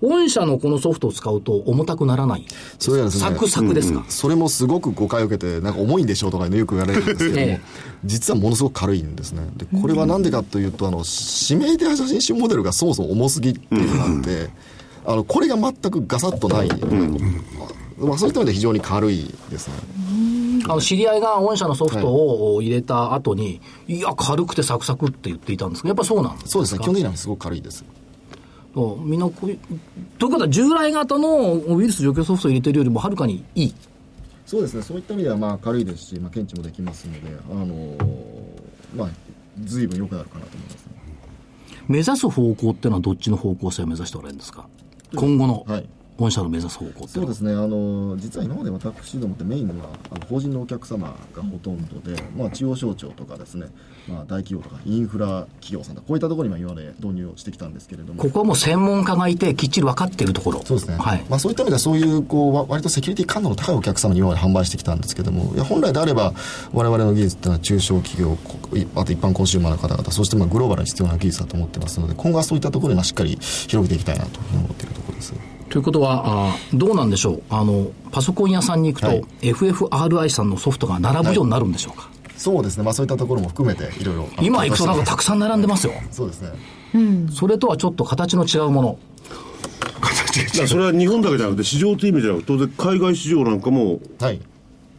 [0.03, 2.45] 御社のこのソフトを使うと重たくならない。
[2.77, 7.61] それはですね、サクサクですか、うん、それもすごく誤解を受けて、なんか重いんでしょうとか、ね、よく言われるんですけども、ええ、
[8.03, 9.47] 実はものすごく軽いんですね。
[9.55, 11.03] でこれはなんでかというと、あの
[11.49, 14.49] 指名手配写真集モデルがそもそも重すぎっていうのがあって、
[15.05, 17.17] あのこれが全くガサッとない、うん、
[17.97, 19.73] まあ、そういった意味で非常に軽いですね。
[20.65, 23.49] あの知り合いが御社のソフトを入れた後に、は
[23.87, 26.49] い、いや、軽くてサクサクって言っていたんですけど、やっぱそうなんですか？
[26.51, 27.83] そうですね、基本的にはすごく軽いです。
[28.75, 29.19] みん。
[29.19, 29.59] なこういう、
[30.17, 33.75] ということは従来型のウイルス除去ソフトを入れてるよりもはるかにいい。
[34.45, 37.97] そうですね、そういった意味ではまあ軽いですし、まあ、検知もできますので、あのー、
[38.95, 39.09] まあ、
[39.63, 40.91] 随分良くなるかなと思います、ね、
[41.87, 44.67] 目指す方向っていうのは、どっちの方向性を目指しておられるんですか、
[45.15, 45.89] 今後の、はい、
[46.23, 47.51] 御社の目指す方向そうですね。
[47.51, 53.67] あの実は今まで私どもってメインはあの法人のお客様がほとんどで、まあ、中央省庁とかですね、
[54.07, 58.23] まあ、大企業とかインフラ企業さんこういったところに今まで導入をしてきたんですけれども。
[58.23, 60.63] ここはもう専門家がいてきっちり分かっているところ。
[60.63, 61.25] そうですね、はい。
[61.29, 66.33] まあ、そういった意味ではそういうこう割とセキュリティ感度の高いお客様に今まで販売してきたんですけどもいや本来であれば
[66.73, 68.37] 我々の技術っていうのは中小企業
[68.95, 74.92] あと一般コンシューマーの方々そしてまあグローバルに必要な技術だと思ってますので今後はそういったところにしっかり広げていきたいなと思っている
[75.73, 77.43] ということは、あどうなんでしょう？
[77.49, 84.29] あの、パソコン屋さんに行くと、はい、FFRI さんのソフトが並ぶようになるんでしょうか、はい、そうですね、まあ、そういったところも含めて、いろいろ。
[84.39, 86.49] 今行くと、なんかたくさん並んでますよ、そうですね、
[86.93, 88.99] うん、それとはちょっと形の違うもの。
[89.99, 94.39] 形それは日本だけじゃなくて、市場という意味では、当然、海外市場なんかも、はい、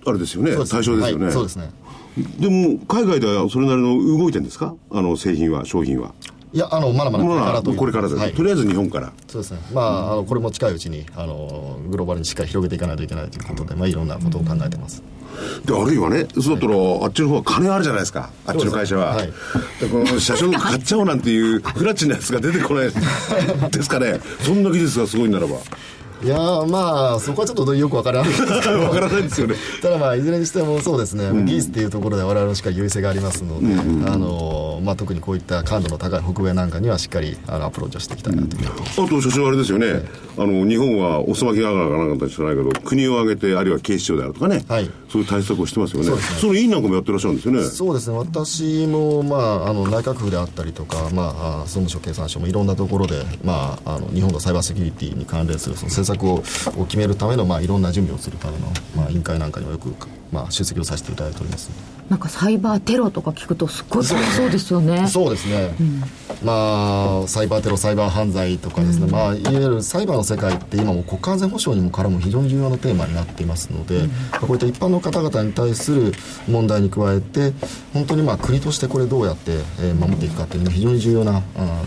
[0.05, 1.31] あれですよね、対象ですよね。
[1.31, 1.71] そうですね。
[2.41, 4.75] でも、海外ではそれなりの動いてるんですか？
[4.91, 6.15] あの製品は、商品は。
[6.55, 9.13] いや、あの、まだまだこれからとこれからです、はい、とりあえず日本から。
[9.27, 9.59] そうですね。
[9.73, 15.03] まあ、あの、これも近いうちに、あの、グローバルにしっかり広げていかないといけないということで、まあ、いろんなことを考えてます。
[15.65, 19.17] であるいはね、そうだったら、あっちの方は金あるじゃないですか、あっちの会社は。
[19.17, 19.27] はい、
[19.81, 23.89] でこの社長買っちゃおうなんていう、フラッチなやつが出てこないです。
[23.91, 25.57] かね、そんな技術がすごいならば。
[26.23, 28.33] いやまあそこはちょっとよくわからない
[28.81, 29.57] わからないですよね。
[29.83, 34.29] ただまあいずれにしてもそうですね、うん、技術っていうところで我々のしっかり優位性がありますので、うんうん、あの
[34.85, 40.03] まあ、特にこういった感度の高い北米なんかにはしっかりあのアプローチをしていきたいなと思いうん、あと所長あれですよね、はい、
[40.39, 46.09] あの日本はおすまきががかなんか知らないけど国を挙げてあるいは警視庁であるとかね、はい、そういう対策をしてますよね。
[46.09, 46.23] そね。
[46.41, 47.63] その委員なんかもやってらっしゃるんですよね。
[47.63, 48.19] そうですね。
[48.19, 59.95] 私も、まあ、あの内閣府であったりとか、まあ、総務省経産省もいろんなところで、まあ、あの日本のサイバーセキュリティに関連するその政策を決めるための、まあ、いろんな準備をするための、まあ、委員会なんかにもよく、
[60.33, 61.71] まあ、出席をさせていただいております。
[62.09, 65.09] なんかサイバーテロとか聞くとすっごいそうですよね。
[65.09, 66.03] そうですね、うん、
[66.45, 76.13] まあサイバーテロサイバー犯罪とかですね、うん、まあいわゆるサイバーの世界って今も国家安全保障にも絡む非常に重要なテーマになっていますので、うん、こういった一般の方々に対する
[76.49, 77.53] 問題に加えて
[77.93, 81.43] 本当にまあ国としてこれどうやって、えー、守っていくかっていうのは非常に重要な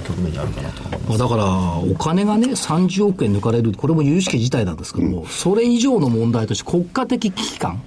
[0.05, 1.17] 局面にあるかなと思います。
[1.17, 1.45] だから
[1.77, 7.81] お金がね30億円抜かれるこれも有識自体なんですけども、それ以上の問題として国家的危機感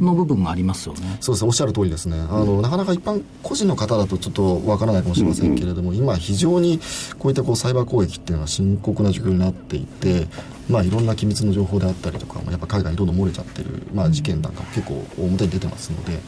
[0.00, 1.18] の部分がありますよね。
[1.20, 1.48] そうですね。
[1.48, 2.18] おっしゃる通りですね。
[2.18, 6.80] あの、なかなか一般個人の方だとちょっとわからないかもしれませんけれども、今非常に
[7.18, 10.26] こういったこうサイバー攻撃っていうのは深刻な状況になっていて、
[10.68, 16.18] まあ、いろんな機密の情報であったりとか、やっぱ海外にどんどん漏れちゃってる、まあ、事件なんかも結構表に出てますので、ま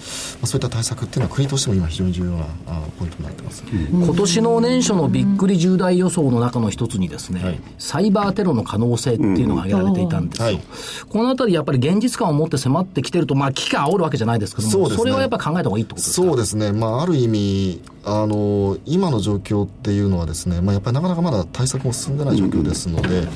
[0.42, 10.62] あ、そういった対策っていうのは国としても今非常に重要なあポイントになってます、今年の年初のびっくり重大予想の中の一つにですね、はい、サイバーテロの可能性っていうのが挙げられていたんですよ、はい、
[11.09, 16.27] このあたりやっぱり現実感を持って迫ってきてると、まあ、危機感煽るわけじゃないですけども、そ、ね,、れはやっぱ考えた方がいいってことですか？
[16.27, 23.27] そうですね、まあ、ある意味あの今の状況っていうのはですね、まあ、やっぱりなかなかまだ対策も進んでない状況ですので、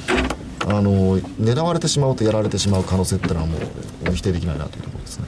[0.67, 3.59] あの狙われてしまうとやられてしまう可能性っていうのはも
[4.11, 5.27] う否定できないなというところですね。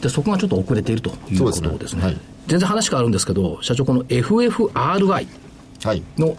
[0.00, 1.88] でそこがちょっと遅れているということですね。
[1.88, 5.26] すねはい、全然話変わるんですけど、社長、この FFRI
[6.18, 6.36] の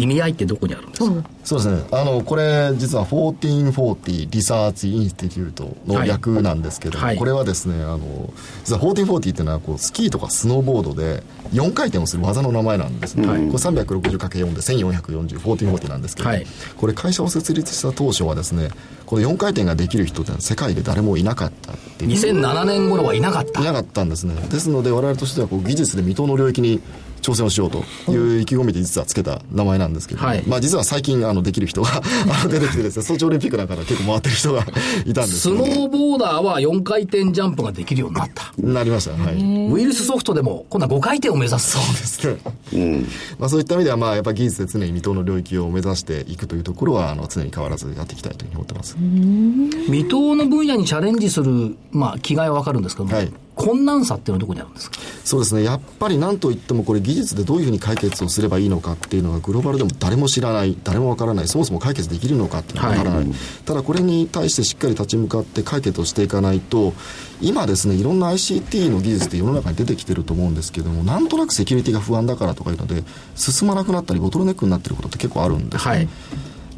[0.00, 1.84] 意味合いってどこにあるんですか、うんそうですね。
[1.92, 8.32] あの、これ、実は1440 Research Institute の略なんですけど、はい、これはですね、あの、
[8.64, 13.28] 実は1440っていうのは、こう、スキーとかスノーボードで4回転をする技の名前なんですね。
[13.28, 16.44] はい、これ 360×4 で1440、1440なんですけど、はい、
[16.76, 18.70] これ会社を設立した当初はですね、
[19.06, 22.10] この4回転ができる人って世界で誰もいなかったっていう。
[22.10, 23.60] 2007年頃はいなかった。
[23.60, 24.34] いなかったんですね。
[24.50, 26.80] ですので、我々としてはこう技術で未踏の領域に
[27.26, 31.90] 挑戦をしようという意気込みで実はつけた名前なんですけど、はい、まあ実は最近あのできる人が
[32.48, 34.64] 出てきてですね、早朝オリンピックなんかで結構回ってる人が
[35.04, 38.52] いたんですスノーボーダーは4回転ジャンプができるようになった。
[38.58, 39.70] なりました、はい。
[39.72, 41.72] ウイルスソフトでも今度は5回転を目指す。
[41.72, 42.36] そうですね。
[42.74, 43.08] うん。
[43.38, 48.94] まあそういった意味ではまあやっぱ技術で常に未踏の領域を目指していくというところはあの常に変わらずやっていきたいというふうに思ってます。
[48.94, 54.98] 未踏の分野にチャレンジする、まあ、気概はわかるんですけども、はい、困難さっていうのはどこにあるんですか？
[55.24, 66.92] そうですね、やっぱりなんといっても、これ、技術でどういうふうに解決をすればいいのかっていうのが、グローバルでも誰も知らない、誰もわからない、そもそも解決できるのかっていうのがわからない、はい、ただこれに対してしっかり立ち向かって解決をしていかないと、
[67.40, 75.90] 今ですね、いろんな ICT の技術って世の中に出てきてると思うんですけども、なんとなくセキュリティが不安だからとかいうので、進まなくなったり、ボトルネックになってることって結構あるんですね。
[75.90, 76.08] はい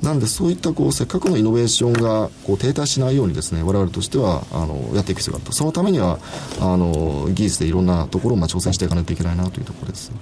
[0.02, 6.18] なんでそういったこうせっかくのイノベーションがこう停滞しないようにですね我々としてはあのやっていく必要があるとそのためには
[6.60, 10.12] あの技術でいろんなところをまあ挑戦していかないといけないなというところです。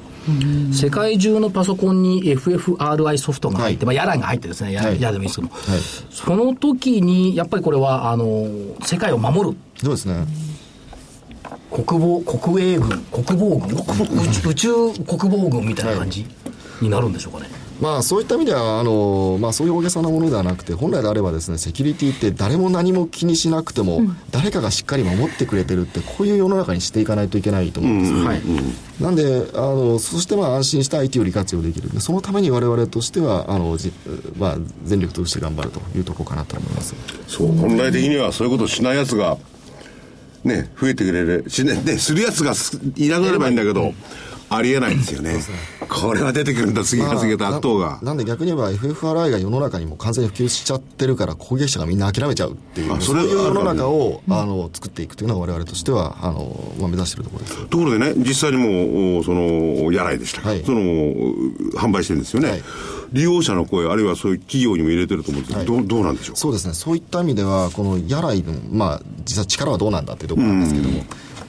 [0.73, 8.49] 世界中のパソコンに FFRI ソフトが入って、はい、まあ、やらが入ってですね、や,、はい、やでもいいですけども、はい、その時に、やっぱりこれは、あの、
[8.83, 9.57] 世界を守る。
[9.77, 10.27] そうですね。
[11.71, 14.71] 国防、国営軍、国防軍、宇宙
[15.05, 16.27] 国防軍みたいな感じ
[16.81, 17.66] になるんでしょうかね。
[17.81, 28.43] まあ、そういった意味ではあの、まあ、そういう大げさなものではなくて本来であればですねセキュリティって誰も何も気にしなくても、うん、誰かがしっかり守ってくれてるってこういう世の中にしていかないといけないと思うんですよ、はい、
[29.01, 31.87] なんであのそしてまあ安心した IT を利活用できる。
[32.01, 33.93] そのために我々としてはあのじ、
[34.39, 36.95] まあ、全力として頑張るというところかなと思います。
[37.27, 37.53] そう。
[37.53, 39.39] 本来的にはそういうことをしないやつが
[40.45, 42.53] ね増えてくれるしねするやつが
[42.97, 43.93] いなくなればいいんだけど、
[44.49, 45.41] ありえないんですよね。
[45.89, 57.67] これは出てくるんだ、次から次と悪党が、なんで逆に言えば FFRI が世の中にも完全に普及しちゃってるから攻撃者がみんな諦めちゃうっていう、そういう世の中を、あの作っていくというのが我々としては、あの、まあ、目指しているところです。
[57.67, 60.81] ところでね、実際にもう、その、やらいでした、はい、その、
[61.75, 62.51] 販売してるんですよね。
[62.51, 62.63] はい。
[63.13, 66.37] 利用者の声、あるいはそういう企業にも入れてると思うんですけど、はい、どどうなんでしょう？
[66.37, 71.05] そうですね、そういった意味では、このやらいの、まあ、実は力はどうなんだっていうところなんですけども、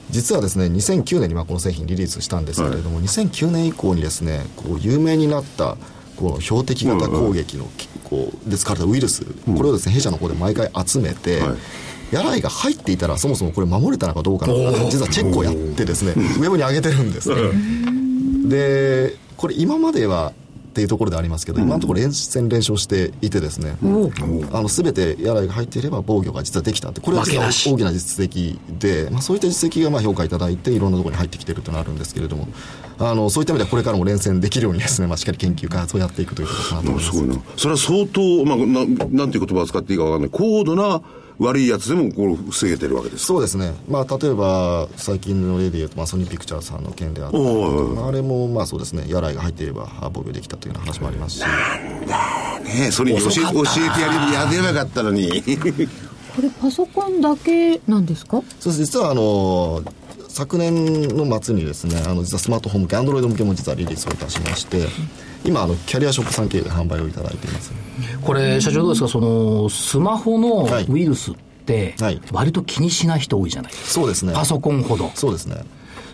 [0.10, 5.78] 実はですね2009年にまあこの製品リリースしたんですけれども、はい、2009年以降にですねこう有名になった
[6.15, 7.65] この標的型攻撃の
[8.04, 11.58] こうで使われたウイルス、これをですね弊社の方で毎回集めて、はい。
[12.12, 14.56] やらいが入っていたらそもそもこれ守れたのかどうかの
[14.89, 17.36] 実はチェックをやってですねウェブに上げてるんですね。
[18.48, 20.32] でこれ今までは
[20.78, 23.78] っていうところでありますけど、今のところ連戦連勝していてですね、
[24.52, 32.48] あの全てやらいが入っていれば防御が実はできたって、これは大きな実績で、まあ、そういった実績がまあ評価いただいて、いろんなところに入ってきているというのがあるんですけれども、
[33.00, 37.18] あのそういった意味ではこれからも連戦できるようにですね、まあ、しっかり研究開発をやっていくということかなと思います。
[37.18, 37.42] すごいな。
[37.58, 41.02] それは相当、まあ、ななんていう言葉を使っていいかわかんない、高度な
[41.39, 51.41] 悪いやつでもこれ防げてるわけですそうですね、まあ、例えば最近の例でいうと、まあ、ソニーピクチャーさんの件であったあ、あれもまあそうですね、やらいが入っていれば防御できたというような話もありますし。
[51.41, 51.47] な
[52.00, 55.43] んだね、ソニーに教え教えてやれやればよかったのに。
[56.36, 58.41] これ、パソコンだけなんですか？
[58.60, 58.86] そうです。
[58.86, 59.84] 実はあの
[60.28, 64.86] 昨年の末にですねあの実はスマートフォン向けアンドロイド向けも実はリリースをいたしまして
[65.47, 67.71] 今あのキャリアショップさん系で販売をいただいています。
[68.21, 69.07] これ社長どうですか？
[69.07, 71.95] そのスマホのウイルスって、
[72.31, 74.33] 割と気にしない人多いじゃないですか、そうですね。
[74.33, 75.10] パソコンほど。
[75.15, 75.63] そうですね。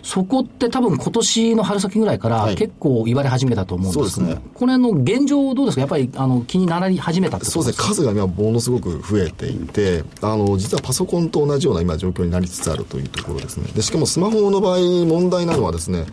[0.02, 5.80] そこって多分今年の春先ぐらいから結構言われ始めたと思うんですけど、はいね、これの現状どうですか？
[5.80, 13.66] やっぱりあの気になり始めたってそうですね、数が今ものすごく増えていて、あの、実はパソコンと同じような今状況になりつつあるというところですね。
[13.74, 16.04] で、しかもスマホの場合問題なのはですね、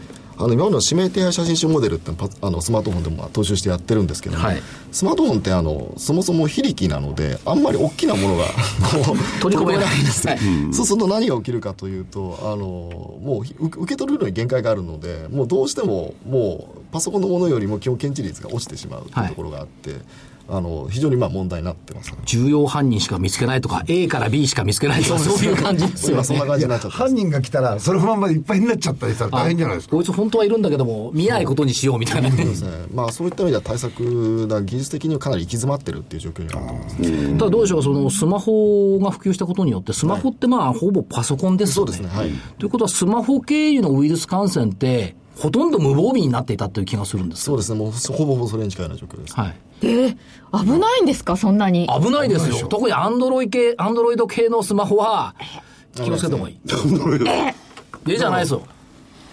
[0.44, 8.46] あの今までの指名手配写真集モデルってあのスマートフォンでも踏襲してやってるんですけども、はい、スマートフォンってあのそもそも非力なのであんまり大きなものが
[9.40, 10.40] 取り込めないんです、はい、
[10.72, 12.58] そうすると何が起きるかというとあの
[13.22, 20.02] もう受け取るのに限界があるのでもうどうしてももうパソコンのものよりも基本検知率が落ちてしまうというところがあって、はい
[20.54, 26.24] あの非常にまあ問題になってます、ね、重要犯人しか見つけないとか A から B しか見つけないとかそういう感じですよね。
[26.26, 29.96] そんな感じになっちゃった犯人が来たらそのままいっぱいになっちゃったりしたら大変じゃないですか。
[29.96, 32.30] こいつ本当はいるんだけども見ないことにしようみたいな。
[32.30, 32.70] そうですね。
[32.94, 49.34] まあそういった意味では対策が技術的にはかなり行き詰まってるっていう状況にあると思います、ね、ただどうでしょうそのスマホが普及したことによってスマホってまあ、ほぼパソコンですよね、そうですね、はい、ということはスマホ経由のウイルス感染ってほとんど無防備になっていたという気がするんですそうですね、もうほぼほぼそれに近いような状況です。
[49.34, 49.56] はい。
[49.82, 50.16] で、
[50.54, 51.90] 危ないんですか、そんなに。
[52.00, 52.68] 危ないですよ。
[52.68, 55.34] 特にアンドロイ系、アンドロイド系のスマホは、
[55.96, 56.60] 気をつけた方がいい。
[57.26, 57.56] え
[58.08, 58.62] えじゃないですよ。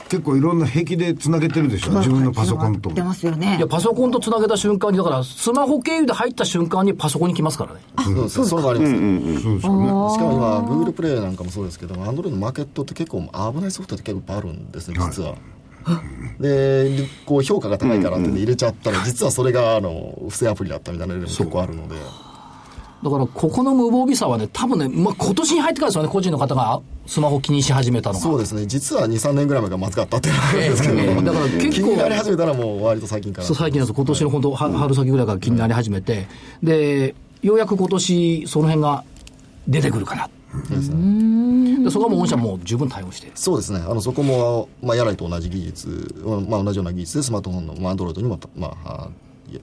[0.08, 2.90] 結構いろんな壁でつなげてるでしょ、自分のパソコンと。
[2.90, 3.58] 出ますよね。
[3.58, 7.80] いや、パソコンとつなげた瞬間に、だから、スマホ経由で入った瞬間にパソコンに来ますからね。
[7.96, 8.92] あ、そうそうそうあります。
[8.94, 9.88] うんうん、そうですよね。
[10.14, 15.32] しかも今、グーグルプレイなんかもそうですけど、アンドロイドのマーケットって結構危ないソフトって結構いっぱいあるんですね、実は。
[15.32, 15.38] はい
[16.40, 21.94] でこう評価が高いからって入れちゃったら、実はそれがあの不正アプリだったみたいな例も結構あるので。
[23.02, 28.20] だから、ここの無防備さはね、多分ね、まあ、今年に入ってからですよね、個人の方がスマホ気にし始めたのが。
[28.20, 31.70] そうですね、実は2、3年ぐらい前がまずかったっていうのがあるんですけど、えー、だから結構。
[31.70, 33.46] 気になり始めたらもう割と最近から。
[33.46, 36.26] そう、最近だと、今年の本当、春先ぐらいから気になり始めて、
[36.60, 39.04] で、ようやく今年、その辺が
[39.68, 40.28] 出てくるかな。
[40.70, 43.30] ですね、でそこはもう御社も十分対応して。
[43.34, 43.80] そうですね。
[43.80, 46.14] あのそこも、まあ、やらいと同じ技術、
[46.48, 49.10] まあ、同じような技術でスマートフォンの、まあ、アンドロイドにも、まあ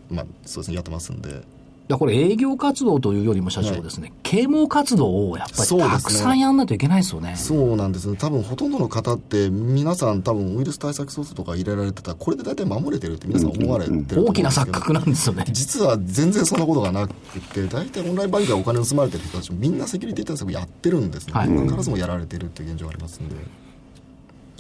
[0.10, 1.42] まあ、そうですねやってますんで
[1.88, 7.36] やこれ営業活動というよりも社長ですね、はい、啓蒙活動をやっぱりたくさんやんないといけないですよね。
[7.36, 8.18] そうなんですね。
[8.18, 15.46] 多分ほとんどの方って皆さん多分ウイルス対策ソフトとか入れられてたらこれで大体守れてるって皆さん思われてるん大きな錯覚なんですよね。
[15.50, 17.14] 実は全然そんなことがなく
[17.54, 21.34] て大体オンラインバンクでお金を盗まれてる人たちもみんなセキュリティ対策やってるんですね。
[21.34, 23.36] はい、必ずもやられてるっていう現状がありますんで。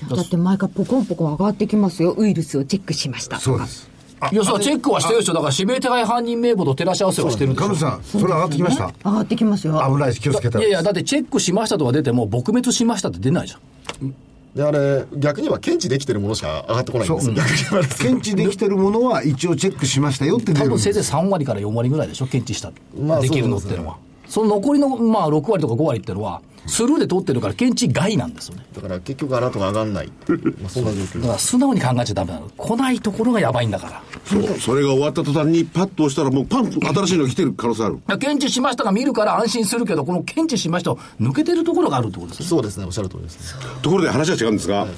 [0.09, 2.13] だって毎回ポコンポコン上がってきますよ。
[2.17, 3.94] ウイルスをチェックしましたそうです。
[4.31, 5.33] いや、そう、チェックはしてるでしょ。
[5.33, 7.75] だから指名手配犯人名簿と照らし合わせはしてるんですよ。
[7.75, 9.81] さん、それ上がってきました、上がってきますよ。
[9.87, 14.15] 危ないし、気をつけたいやいや、だってチェックしましたとか出ても、撲滅しましたって出ないじゃん。
[14.55, 17.33] で、あれ、逆に言えば検知できてるものしか上がってこないんですよ。
[17.33, 22.71] 逆に言えば検知できてるものは一応チェックしましたよって多分せいぜい3割から4割ぐらいでしょ、検知した。
[22.97, 23.93] まあ、できるのっていうのは。
[23.95, 23.99] そ
[24.43, 28.65] の残りの、まあ、6割とか5割っていうのは、スルーで通ってるから検知外なんですよね。
[28.75, 30.11] だから結局アラートが上がんない。
[30.59, 31.21] まあそんな状況。
[31.21, 32.49] だから素直に考えちゃダメなの。
[32.57, 34.01] 来ないところがやばいんだから。
[34.25, 34.59] そう。
[34.59, 37.99] それが終わった途端にパッと押したらもうパンと新しいの来てる可能性ある。
[38.17, 42.47] 検知しましたが見るから安心するけど、この検知しましたを抜けてるところがあるってことですね。
[42.47, 42.85] そうですね。
[42.85, 44.89] おっしゃる通りです、ね、ところで話は違うんですが、はい、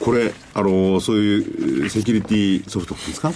[0.00, 3.32] これ、あの、そういうセキュリティソフトですか？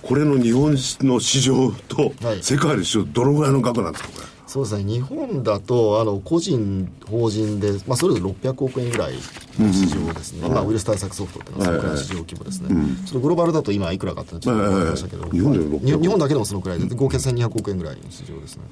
[0.00, 4.26] これの日本の市場と世界の市場、どのぐらいの額なんですか、これ？
[4.54, 9.14] そうですね、日本だと、あの個人、法人で、まあ、それぞれ600億円ぐらい
[9.58, 12.68] の市場ですね、うん、まあ、ウイルス対策ソフトっていうのは、そのくらいの市場規模ですね、
[13.04, 18.62] ちょっとグローバルだと今、いくらかってちょっと分かりましたけど、日本で日本だけでもそのくらいで、合計1200億円ぐらいの市場ですね。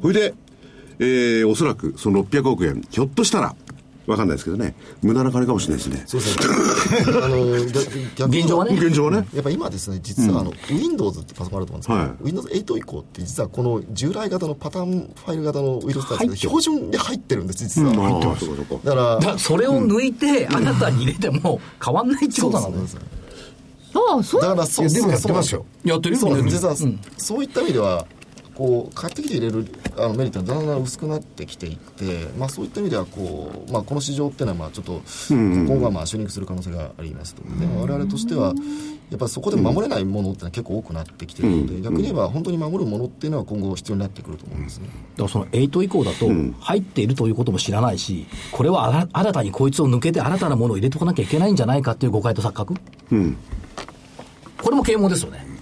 [0.00, 0.32] ほいで、
[1.00, 3.56] えー、おそらくその600億円、ひょっとしたら、
[4.06, 6.04] わかんないですけどね、無駄な金かもしれないですね。
[6.06, 7.18] そうですね。
[7.24, 7.52] あの、
[8.26, 8.76] 現状はね。
[8.76, 9.26] 現状はね。
[9.32, 17.94] やっぱ今ですね、実はあの、うん、Windows ってパソコンあると思うんですけど、はい、Windows 8以降って実はこの従来型のパターンファイル型のウイルス対策標準で入ってるんです、実は。
[17.94, 18.46] 入ってます。
[18.84, 23.00] だから、それを抜いて、あなたに入れても変わんないってことなんですね。
[23.94, 25.64] ああ、そうだからそう、でもやってますよ。
[25.84, 26.74] やってるそう実は、
[27.16, 28.06] そういった意味では、
[28.54, 38.54] こう買ってきて入れるあのメリットがだんだん薄くなってきていて、まあ、そういった意味ではこう、まあ、この市場っていうのはまあちょっと今後はまあシュリンクする可能性がありますと、でも我々としては
[39.10, 44.88] やっぱりそこで守れないものってのは結構多くなってきているので、逆に言えば本当に守るものっていうのは今後必要になってくると思うんですね。
[44.88, 46.28] だからその8以降だと
[46.60, 52.74] 入っているということも知らないし、これは新たにこいつを抜けて新たなものを入れておかなきゃいけないんじゃないかっていう誤解と錯覚、
[53.10, 53.36] うん、
[54.62, 55.53] これも啓蒙ですよね。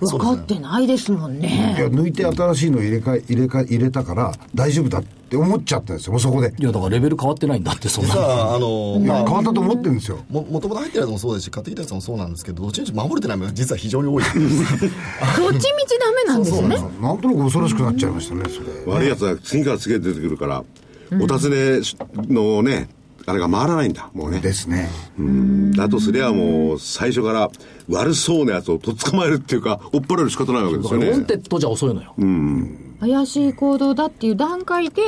[0.00, 1.74] 分かってないですもんね。
[1.78, 6.54] いや、抜いて新しいの入れ替え、入れ替え、入れたから大丈夫だって思っちゃったんですよ、もうそこで。
[6.58, 8.14] いや、だからレベル変わってないんだって、そんな。
[8.14, 10.18] あの、まあ、変わったと思ってるんですよ。
[10.28, 14.22] も、もともと入ってるやつもそうですし、買ってきたやつもそうなんですけど、どっちみち守れてないのが実は非常に多い。
[14.24, 16.68] どっちみちダメなんですね。
[17.00, 18.94] なんとなく恐ろしくなっちゃいましたね、それ。
[18.94, 20.64] 悪いやつは次から次へ出てくるから、
[21.12, 21.80] お尋ね
[22.28, 22.88] のね、
[23.28, 24.38] あれが回らないんだ、もうね。
[24.38, 24.88] ですね。
[25.18, 25.72] うん。
[25.72, 27.50] だとすりゃもう、最初から
[27.88, 31.08] 悪そうなやつをとっ捕まえるっていうか、追っ払える仕方ないわけですよね。
[31.08, 32.14] wanted じゃ遅いのよ。
[32.16, 32.95] うん。
[33.00, 35.02] 怪しい行動だっていう段階で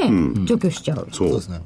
[0.44, 1.08] 除去しちゃう、う。
[1.08, 1.60] ん、そうですね。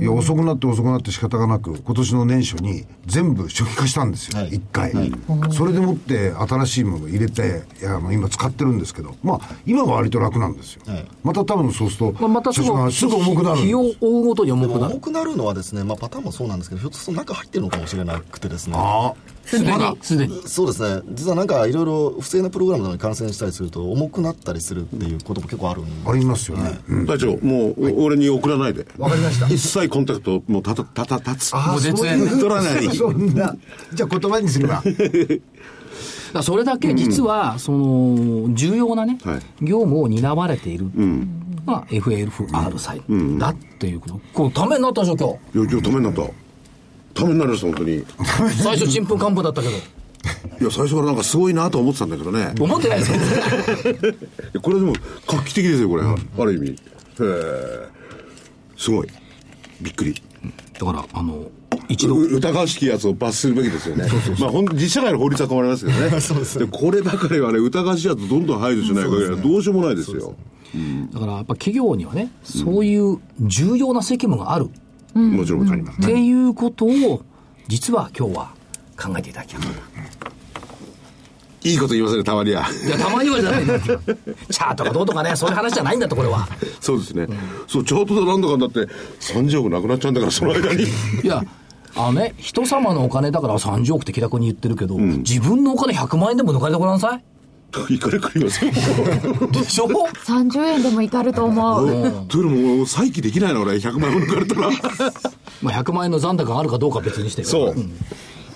[0.00, 5.12] いや遅くなって遅くなって仕方がなく今年の年初に全部出荷したんですよ、はい、1回、はい、
[5.50, 14.94] それでもって新しいものを入れていや今使ってるんですけどまあ今は割と楽なんですよ、はい、また多分そうすると、まあ、またすぐすぐ重くなる日を追うごとに重くなる。
[14.94, 18.74] 重くなるのはですね、まあ、パターンもそうなんですけどひょっとすると中入ってるのかもしれなくてですね。
[18.76, 20.42] ああすでに、すでに。
[20.46, 21.02] そうですね。
[21.12, 26.10] 実はなんかいろいろ不正なプログラムなどに感染したりすると重くなったりするっていうことも結構あるんで。
[26.10, 26.78] ありますよね。
[27.06, 28.86] 隊長、もう、俺に送らないで。
[28.98, 29.46] わかりました。
[29.46, 31.54] 一切コンタクト、もうたた、たた、立つ。
[31.54, 32.88] もう絶縁取らない。
[32.96, 33.54] そんな。
[33.92, 34.82] じゃあ言葉にすれば。
[36.32, 39.18] だそれだけ実は、その、重要なね、
[39.62, 40.86] 業務を担われている。
[41.64, 43.02] まあ、FLFR サイ
[43.38, 44.20] だっていうこと。
[44.32, 45.58] これ、ためになったでしょ、今日。
[45.58, 46.43] いや、今日ためになった。
[47.14, 48.04] ためになりました、本当に。
[48.62, 49.74] 最初、ちんぷんかんぷんだったけど。
[50.60, 52.52] いや、最初からなんかすごいなと思ってたんだけどね。
[52.58, 53.18] 思ってないですよ。
[54.62, 54.94] これでも、
[55.26, 56.02] 画期的ですよ、これ。
[56.02, 56.70] うん、ある意味。
[56.70, 56.76] へ
[57.20, 57.88] え。
[58.76, 59.08] すごい。
[59.80, 60.14] びっくり。
[60.78, 61.46] だから、あの、
[61.88, 62.16] 一度。
[62.16, 64.06] 疑わしきやつを罰するべきですよね。
[64.40, 66.20] まあ、ほん実社会の法律は変わりますけどね。
[66.20, 70.34] そうですでこればかりはね、疑わしいやつどんどん排除しない限りはどうしようもないですよ。
[71.12, 74.70] だから、やっぱ企業にはね、そういう重要な責務がある。
[75.14, 76.06] もちろんあります、ね。
[76.06, 77.22] っていうことを、
[77.68, 78.50] 実は今日は
[78.96, 79.66] 考えていただきたい。
[81.64, 82.66] いいこと言いますね、たまには。
[82.86, 86.46] いや、たまにはじゃないんだチャートがどうとかね、そういう話じゃないんだと、これは。
[86.80, 87.22] そうですね。
[87.22, 88.80] うん、そう、チャートでなんだかんだって、
[89.20, 90.82] 30億なくなっちゃうんだから、その間に。
[90.82, 90.86] い
[91.26, 91.42] や、
[91.96, 97.24] あのね、人様のお金だから30億って気楽に言ってるけど、うん、自分のお金100万円でも抜かれてごらんなさい。
[97.88, 98.70] いかれくりますよ。
[98.72, 102.26] でしょ ?30 円でもいかると思う。
[102.28, 104.70] というのも、再起できないの、俺、100万円抜かれたら。
[105.62, 107.74] まあ100万円の残高があるかどうか別にしてそう。
[107.76, 107.92] うん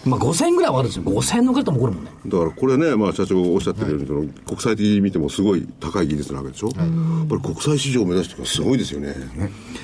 [0.04, 2.10] まあ、5000円ぐらいはあるんですよ、5000円の方も怒るもんね。
[2.26, 8.62] だからこれね、まあ、社長がおっしゃってるように、はい、国際的に見てもすごい高い技術なわけでしょ、はい、やっぱり国際市場を目指してす。
[8.62, 9.14] ごいですよね、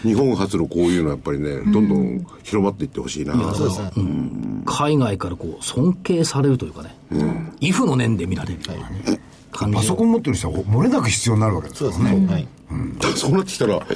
[0.03, 3.81] 日本初のこういうのはやっぱりね、どんどん広まっていってほしいな、そうです。
[3.81, 8.59] ね、うん、海外からこう尊敬されるというかね、うん、イフの念で見られる。
[8.59, 9.21] みたいなね。
[9.53, 12.27] パソコン持ってる人は漏れなく必要になるわけですそうですね。
[12.27, 12.49] はい。
[12.73, 13.87] うん、そうなってきたら、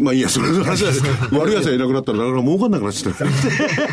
[0.00, 1.02] まあいいや、それの話です。
[1.32, 3.24] 悪い奴がいなくなったら、なかなか儲かんなくなっちゃった。
[3.24, 3.28] い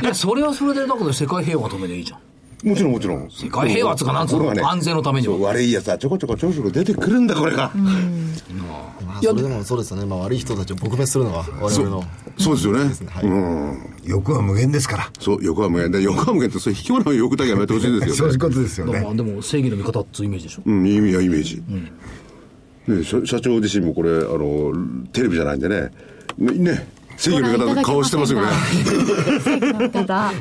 [0.04, 2.20] や、それはそれで、だけど世界平和のためでいいじゃん。
[2.68, 3.30] もちろんもちろん。
[3.30, 5.38] 世界平和つかなんつうの、ね、安全のためには。
[5.38, 7.72] 悪い奴はちょこちょこちょこちょこ出てくるんだ、これが。
[7.76, 8.34] うん。
[9.06, 10.06] まあ、それでもそうですよね。
[10.06, 12.04] まあ悪い人たちを撲滅するのは我々の。
[12.40, 12.80] そうですよね。
[13.10, 13.78] はい、うん。
[14.06, 15.12] 欲は無限ですから。
[15.20, 18.14] そう、欲は無限で、欲は無限って、それ引き物の欲だけやめてほしいですよね。
[18.18, 19.00] そういうことですよね。
[19.16, 20.64] でも正義の味方っていうイメージでしょ？
[20.66, 21.62] うん、意味はイメージ。
[21.70, 21.90] うん、
[22.88, 25.92] ね社長自身もこれ、あの、テレビじゃないんでね、
[26.38, 28.48] ね、正義の味方顔してますよね。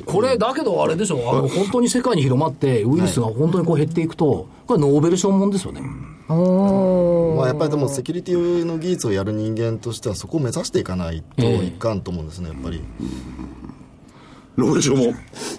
[0.05, 5.81] これ、 だけどあれでしょ、あの本当に世界に広まって、ウイルスが本当にこう減っていくと、これ、ノーベル賞もんですよね。
[6.29, 12.83] まあ、やっぱりでもセキュリティの技術をやる人間としてはそこを目指していかないといかんと思うんですね、やっぱり。
[14.57, 15.15] ノーベル賞も、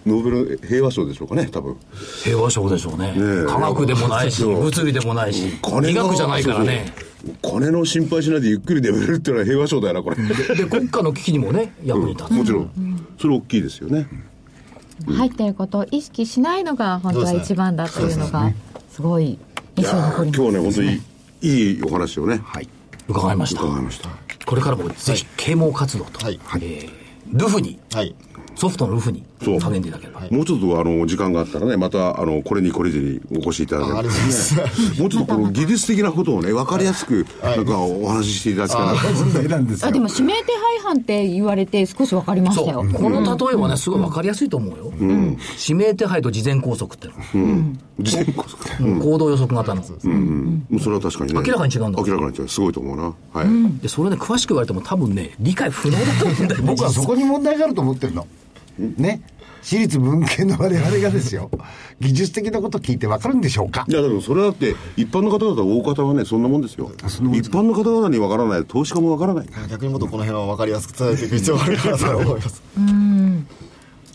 [0.06, 1.78] ノーベル平和賞でしょうかね、多分
[2.24, 6.94] 平和賞でしょうね、ね科学でもないし、物理でもないし、医学じゃないからね。
[7.42, 10.16] 金の心配しないでゆっくり眠れるっていうのは平和賞だよな、これ。
[10.56, 12.34] で、国家の危機にもね、役に立つ。
[12.34, 13.08] もちろん。
[13.20, 14.08] それ大きいですよね。
[15.06, 18.52] 入ってることを意識しないのが本当は一番だというのが、
[18.92, 19.38] すごい
[19.76, 21.02] 印象残ります、今日ね、本当に
[21.42, 22.42] いいお話をね。
[22.44, 22.70] はい。
[23.08, 23.62] 伺いました。
[23.62, 24.10] 伺いました。
[24.46, 28.16] これからもぜひ啓蒙活動と、はいえー、ルフに、はい、
[28.58, 34.10] ソフトのルフに励んでいただければ、もうちょっとあの時間があったらねまたあのこれにこれにお越しいただければ、ね、
[35.00, 50.66] もうちょっとこの技術的なことをね分かりやすくなんかお話ししていただきたいな問題なんですあでも指名手配犯って言われて少し分かりましたよこの例えはねすごい分かりやすいと思うよ、うん、指名手配と事前拘束ってうん、事前拘束、うん、行動予測型の、うん。
[50.72, 51.42] うん、それは確かにね。
[51.46, 52.02] 明らかに違うんだ。
[52.02, 52.48] 明らかに違う。
[52.48, 53.14] すごいと思うな。
[53.34, 56.64] はい、でそれね詳しく言われても多分ね理解不能だと思うんだよ。
[56.64, 56.90] 僕は。
[56.90, 58.28] そこに問題があると思ってるの
[58.78, 59.22] ね。
[59.62, 61.50] 私立文系の我々がですよ、
[62.00, 63.86] 技術的なこと聞いて分かるんでしょうか？
[63.88, 66.90] いや、でもそれだって、一般の方々、大方はね、そんなもんですよ。
[66.96, 69.48] 一般の方々に分からない、投資家も分からない。
[69.70, 72.64] 逆にもっとこの辺は分かりやすく伝えていく必要があるかなと思います。
[72.78, 73.48] うん。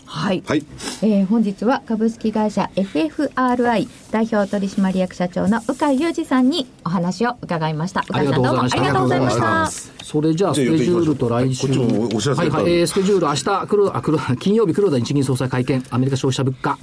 [0.05, 0.63] はい、はい、
[1.01, 8.01] えー、本日は株式会社 FFRI 代表取締役社長の鵜飼裕二さんにお話を伺いました。
[8.01, 11.67] 鵜飼さんどうもありがとうございましたそれじゃあスケジュールと来週。
[11.67, 16.77] はいはい、えー、スケジュール明日黒あ黒 金曜日黒田日銀総裁会見アメリカ消費者物価。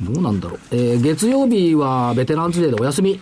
[0.00, 3.20] どうなんだろう、えー、月曜日はベテランズデーでお休み。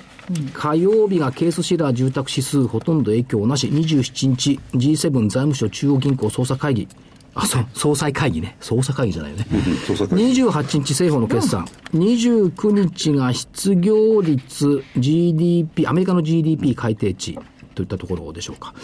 [0.54, 3.68] 火曜日がケースシラー住宅指数ほとんど影響なし。
[3.68, 6.88] 27日 G7 財務省中央銀行総裁会議。
[7.34, 8.56] あ、そう、総裁会議ね。
[8.60, 9.46] 総裁会議じゃないよね。
[9.52, 11.66] 28日政府の決算。
[11.94, 17.38] 29日が失業率 GDP、アメリカの GDP 改定値
[17.76, 18.74] といったところでしょうか。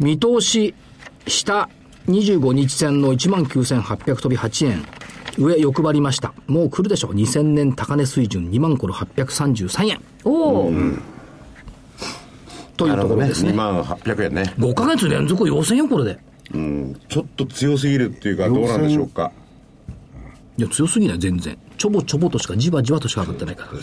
[0.00, 0.74] 見通し、
[1.26, 1.68] 下、
[2.08, 4.84] 25日線の19,800飛び8円。
[5.36, 6.34] 上欲張りました。
[6.48, 7.12] もう来るでしょう。
[7.12, 10.00] 2000年高値水準2万これ833円。
[10.24, 11.00] おお、うん、
[12.76, 13.52] というところですね。
[13.52, 14.54] ね2万800円ね。
[14.58, 16.18] 5ヶ月連続要請よ、これで。
[16.54, 19.30] うん、ちょっと強すぎるっていうか、どうなんでしょうか。
[20.56, 21.56] いや、強すぎない、全然。
[21.78, 23.70] ちょぼちょぼとしか、じわじわとしか上がってないから。
[23.72, 23.80] うん、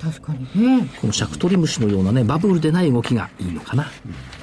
[0.00, 0.88] 確かにね。
[1.00, 3.90] このシャクトリムシのようなね、バブルでない動きがいいのかな。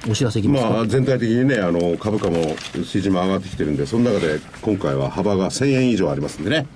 [0.09, 6.67] お知らせいきますまあ、全体的にね、あの、株価も、水準も上がってきてるんで、その中で、今回は幅が1000円以上ありますんでね。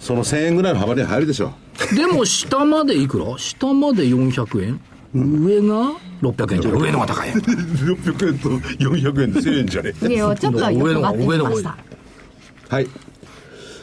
[0.00, 1.52] その1000円ぐらいの幅に入るでしょ
[1.92, 1.94] う。
[1.94, 3.26] でも、下までいくら？
[3.38, 4.80] 下まで400円？
[5.12, 5.92] 上が
[6.22, 9.92] 600円じゃ上のが高い600円と400円で1000円じゃね？
[10.00, 12.86] 上をちょっと上の上のはい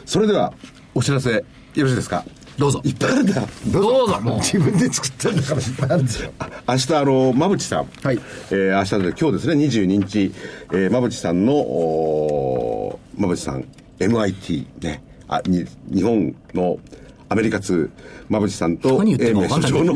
[0.06, 0.54] それでは
[0.98, 1.42] お知らせよ
[1.76, 2.24] ろしいですか？
[2.58, 2.80] どうぞ。
[2.84, 3.40] いっぱいあるんだ。
[3.68, 4.20] どうぞ。
[4.20, 4.38] もう。
[4.40, 6.32] 自分で作ったんだからいっぱいあるんですよ。
[6.68, 7.86] 明日あの馬淵さん。
[8.02, 8.18] はい。
[8.50, 9.64] えー、明日で今日ですね。
[9.66, 10.32] 22日、
[10.72, 13.64] えー、馬淵さんのお馬淵さん
[14.00, 15.04] MIT ね。
[15.28, 16.78] あに日本の
[17.28, 17.90] アメリカ通、
[18.28, 19.94] 馬淵さんと、英明所長の、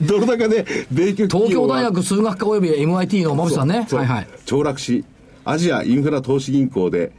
[0.00, 3.86] ドル高で米国東京大学数学科及び MIT の馬淵さんね。
[3.90, 4.28] はいはい。
[4.46, 5.04] 凋落し、
[5.44, 7.10] アジアインフラ投資銀行で、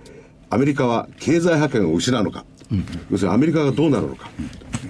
[0.49, 4.29] アメリカは経済覇権を失うのか、うん、要するにアメリカがどうなるのか、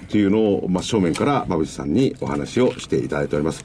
[0.06, 3.64] っていうのを真正面から馬淵さんにお話をしていただいております。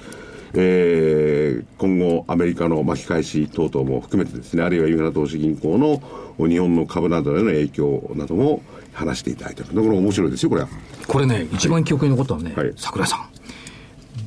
[0.56, 6.02] えー、今後、アメリカの巻き返し等々も含めてですね、あるいはインフラ投資銀行の
[6.48, 8.62] 日本の株などへの影響なども
[8.94, 9.70] 話していただいてる。
[9.74, 10.68] だから面白いですよ、これは。
[11.08, 13.33] これね、一番記憶に残ったのはね、はい、桜井さん。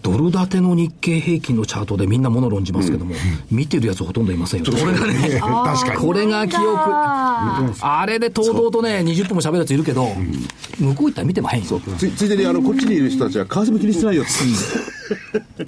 [0.07, 3.17] ドル建ての日経平均のチャートでみんなもの論じますけども、
[3.51, 4.73] うん、見てるやつほとんどいませんよ。
[4.73, 6.01] これがね、確かに。
[6.01, 6.79] これが記憶。
[6.79, 10.07] あれで堂々とね、20分も喋るやついるけど、
[10.79, 11.81] 向こう行ったら見てまへんよ。
[11.99, 14.25] つついでに、あの、こっちにいる人たちは、為替も気にしてないよ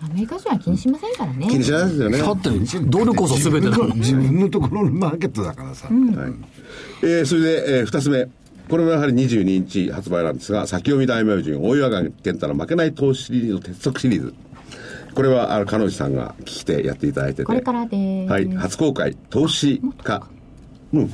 [0.01, 1.49] アメリカ人は気にしませんからね。
[1.49, 2.19] 気にしないですよね。
[2.19, 2.51] だって、
[2.85, 5.89] ドルこそ全てだ自分のところのマーケットだからさ。
[5.91, 6.33] うん、はい、
[7.03, 8.29] えー、それで、えー、二つ目。
[8.69, 14.35] これもやはり22日発売なんですが、先読み大名人、大岩川健太の負けない投資シリーズの鉄則シリーズ。
[15.15, 17.45] これは、あの、彼女さんが聞きてやっていただいてて。
[17.45, 18.49] これからではい。
[18.55, 20.27] 初公開、投資家。
[20.93, 21.13] うん。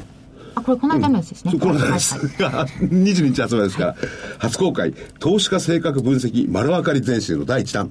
[0.56, 1.52] あ、これこの間のやつですね。
[1.54, 2.14] うん、この間です。
[2.16, 3.96] はい、 22日発売ですから、
[4.38, 7.90] 初公開、投資家性格分析丸分かり全集の第1弾。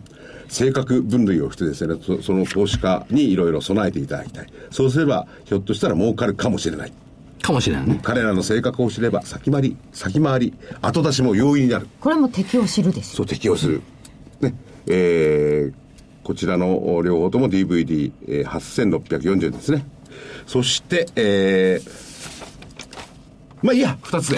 [0.50, 4.48] 性格分類をしてですね、その投資家にいろいろ備えていただきたい。
[4.70, 6.94] そうすれば、ひょっとしたら儲かるかもしれない。
[7.44, 8.00] かもしれないね。
[8.02, 11.88] 彼らの性格を知れば、先回り、先回り、後出しも容易になる。
[12.00, 13.82] これも適用知るですそう、適用する。
[14.42, 14.56] ね。
[14.88, 19.86] えー、こちらの両方とも DVD、えー、8640円ですね。
[20.48, 21.90] そして、えー、
[23.62, 24.38] まあいいや、二つで。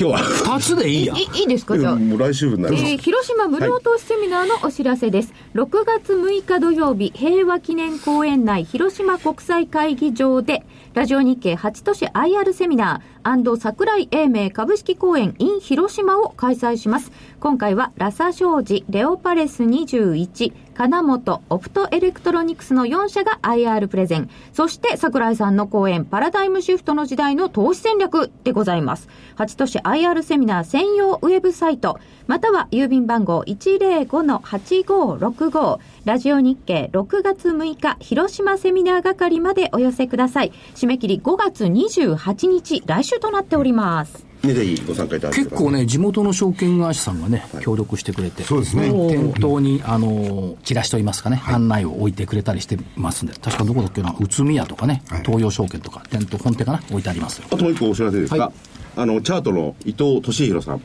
[0.00, 0.18] 今日は。
[0.20, 1.14] 二つでいいや。
[1.16, 1.76] いいいですか？
[1.76, 1.96] じゃあ。
[1.96, 2.84] もう来週になります。
[2.84, 5.32] えー、広島無料投資セミナーのお知らせです。
[5.54, 10.64] はい、6月6日土曜日、平和記念公園内広島国際会議場で、
[10.98, 17.12] ラジオ日経8都市 IR セミナー桜井英明株式公演 in 広島を開催します。
[17.38, 24.30] 今回はラサ商事、レオパレス21、金本、オプトエレクトロニクスの4社が IR プレゼン。
[24.52, 29.08] そして桜井さんの講演、パラダイムシフトの時代の投資戦略でございます。
[29.38, 31.98] 8都市 IR セミナー専用ウェブサイト、
[32.28, 40.52] または郵便番号105-8565、ラジオ日経6月6日広島セミナー係までお寄せください。
[40.76, 44.27] 締め切り5月28日、来週となっております。
[44.42, 48.88] ね、ぜひご参加いただ結構ね、地元の証券会社さんがね、はい、協力してくれて、そうですね。
[48.90, 58.52] 店頭に、あの、チラシといいますかね、はい、案内を置いてくれたりしてますんで、確かどこだっけな、宇都宮とかね、はい、東洋証券とか、店頭、本店かな、置いてありますあともう一個お知らせですが、
[58.96, 60.82] あの、チャートの伊藤俊弘さん、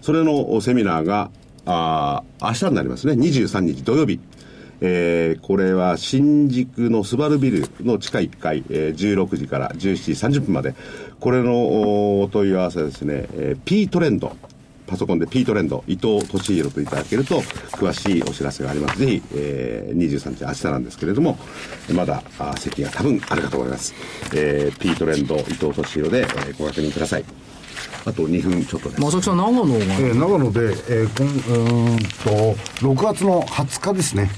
[0.00, 1.30] それのセミナーが、
[1.66, 4.20] あ明日になりますね、23日土曜日。
[4.80, 10.74] えー、これは新宿のスバルビルの地下1階、えー、16時から17時30分まで、
[11.20, 14.36] これのお問い合わせですね、えー、P トレンド、
[14.86, 17.40] パソコンで P トレンド、伊藤俊弘といただけると、
[17.72, 18.98] 詳しいお知らせがあります。
[18.98, 21.38] ぜひ、えー、23日、明日なんですけれども、
[21.92, 23.94] まだあ席が多分あるかと思います。
[24.34, 27.24] えー、P トレンド、伊藤俊弘で、えー、ご確認ください。
[28.04, 29.00] あと2分ちょっとです。
[29.00, 34.30] 正木さん、長野が、えー、長野で、えー、こんうんと、6月の20日ですね。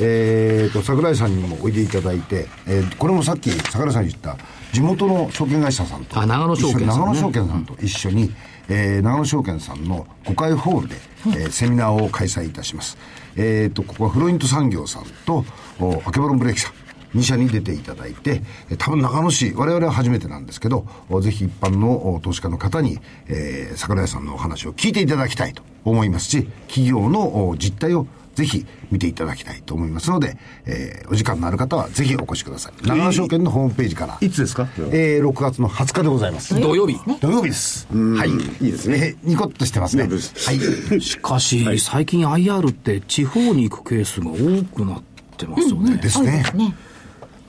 [0.00, 4.36] えーと、桜井さんにもおいでいただいて、えー、これもさっき桜井さんに言った
[4.72, 8.34] 地元の証券会社さんとあ長野証券さん、ね、長野証券さんと一緒に、うん、
[8.68, 12.96] えー、長野証券さんの5階ホールで、えー、セミナーを開催いたします。
[13.36, 15.44] えっ、ー、と、ここはフロイント産業さんと、
[15.80, 16.72] おアケボロンブレーキさん。
[17.14, 18.42] 2社に出ていただいて、
[18.78, 20.86] 多分長野市、我々は初めてなんですけど、
[21.20, 32.86] ぜひ一般の投資家の方に、えー、桜井さんのお話を聞いていただきたいと思いますし、企業の実態をぜひ見ていただきたいと思いますので、えー、お時間のある方はぜひお越しください。
[32.86, 34.18] 長野証券のホームページから。
[34.20, 34.68] いつですか？
[34.90, 36.58] えー、6月の20日でございます。
[36.60, 36.98] 土曜日。
[37.20, 37.86] 土曜日です。
[37.92, 38.30] はい。
[38.64, 39.16] いいですね。
[39.22, 40.04] ニコッとしてますね。
[40.04, 41.00] はい。
[41.00, 45.02] しかし、はい、最近 IR って地方に行くケースが多くなっ
[45.36, 45.96] てますよね。
[45.96, 46.44] ですね。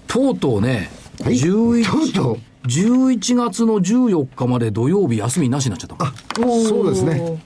[0.07, 0.89] とうとうね、
[1.23, 7.41] はい、11、とうとう11月の14日まで土曜日休みなしになっちゃったあそうですね。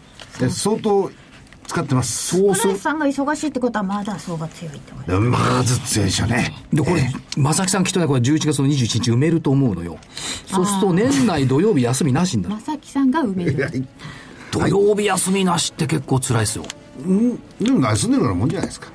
[0.49, 1.09] 相当
[1.67, 2.37] 使ってます。
[2.37, 2.77] そうそう。
[2.77, 6.53] さんが忙しいってことはまだ相場強いってことまず強いでしょうね。
[6.73, 9.97] で、これ、正木さんきっとね、これ11月の21日埋めると思うのよ。
[10.47, 12.55] そうすると年内土曜日休みなしになる。
[12.55, 13.87] 正木さんが埋める。
[14.51, 16.63] 土曜日休みなしって結構辛いですよ。
[17.05, 18.87] うん、でも休んでるようなもんじゃないですか。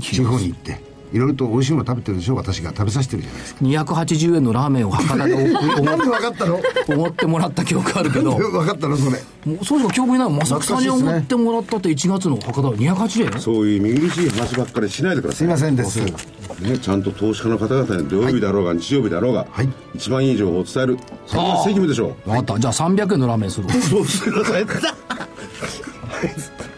[0.00, 0.91] 地方に行って。
[1.12, 2.34] いろいろと美味しいもの食べてるでしょ？
[2.34, 3.64] う私が食べさせてるじゃないですか。
[3.64, 5.52] 280円のラーメンを博多で
[5.82, 6.60] なんで分かったの？
[6.88, 8.36] 思ってもらった記憶あるけど。
[8.36, 9.18] 分かったのそれ？
[9.44, 10.30] もうそうそう記憶にない。
[10.30, 13.40] まさきさんに思ってもらったって1月の博多280円？
[13.40, 15.38] そういう見苦しい話ばっかりしないでください。
[15.38, 16.00] すいませんです。
[16.00, 22.14] ね、ちゃんと投資家の方々に土曜日だろうが、日曜日だろうが、はい、一番いい情報を伝えるそれが責務でしょう。
[22.24, 22.58] 分かった。
[22.58, 24.66] じゃあ300円のラーメンするそうしてください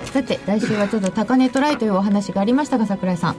[0.05, 3.37] さて来週はちょっと高値トライというお話がありましたが櫻井さん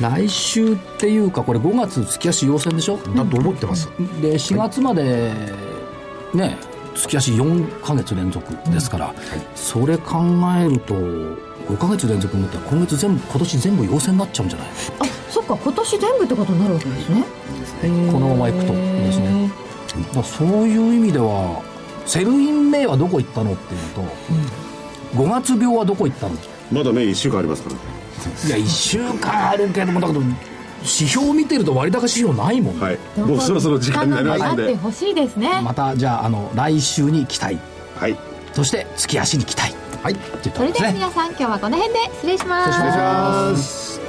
[0.00, 2.98] 来週っていうかこれ5月月足要請でしょ？
[2.98, 3.88] だと思ってます。
[4.20, 5.32] で4月まで
[6.34, 6.58] ね
[6.94, 9.16] 月足4か月連続ですから、うん。
[9.16, 10.22] はい、それ考
[10.58, 14.68] えると5か月連続持ったら今月全部今年全部陽性になっちゃうんじゃない？
[15.00, 17.24] あそっか今年全部ってことになるわけですね、
[18.12, 19.50] このままいくとですね。
[20.22, 21.62] そういう意味では
[22.04, 24.02] Sell in May はどこ行ったのっていうと、
[25.14, 26.36] うん、5月病はどこ行ったの？
[26.70, 27.80] まだね1週間ありますからね
[28.46, 34.76] いや1週間あるけどもだけど指標を見てると割高指標ないもん、はい、もうそろそろ時間になりますんで。
[34.76, 35.60] ほしいですね。
[35.62, 37.58] またじゃああの来週に期待。
[37.96, 38.16] はい。
[38.52, 39.74] そして月足に期待。
[40.02, 40.16] はい。
[40.54, 42.72] それでは皆さん今日はこの辺で失礼します。
[42.72, 44.05] 失礼します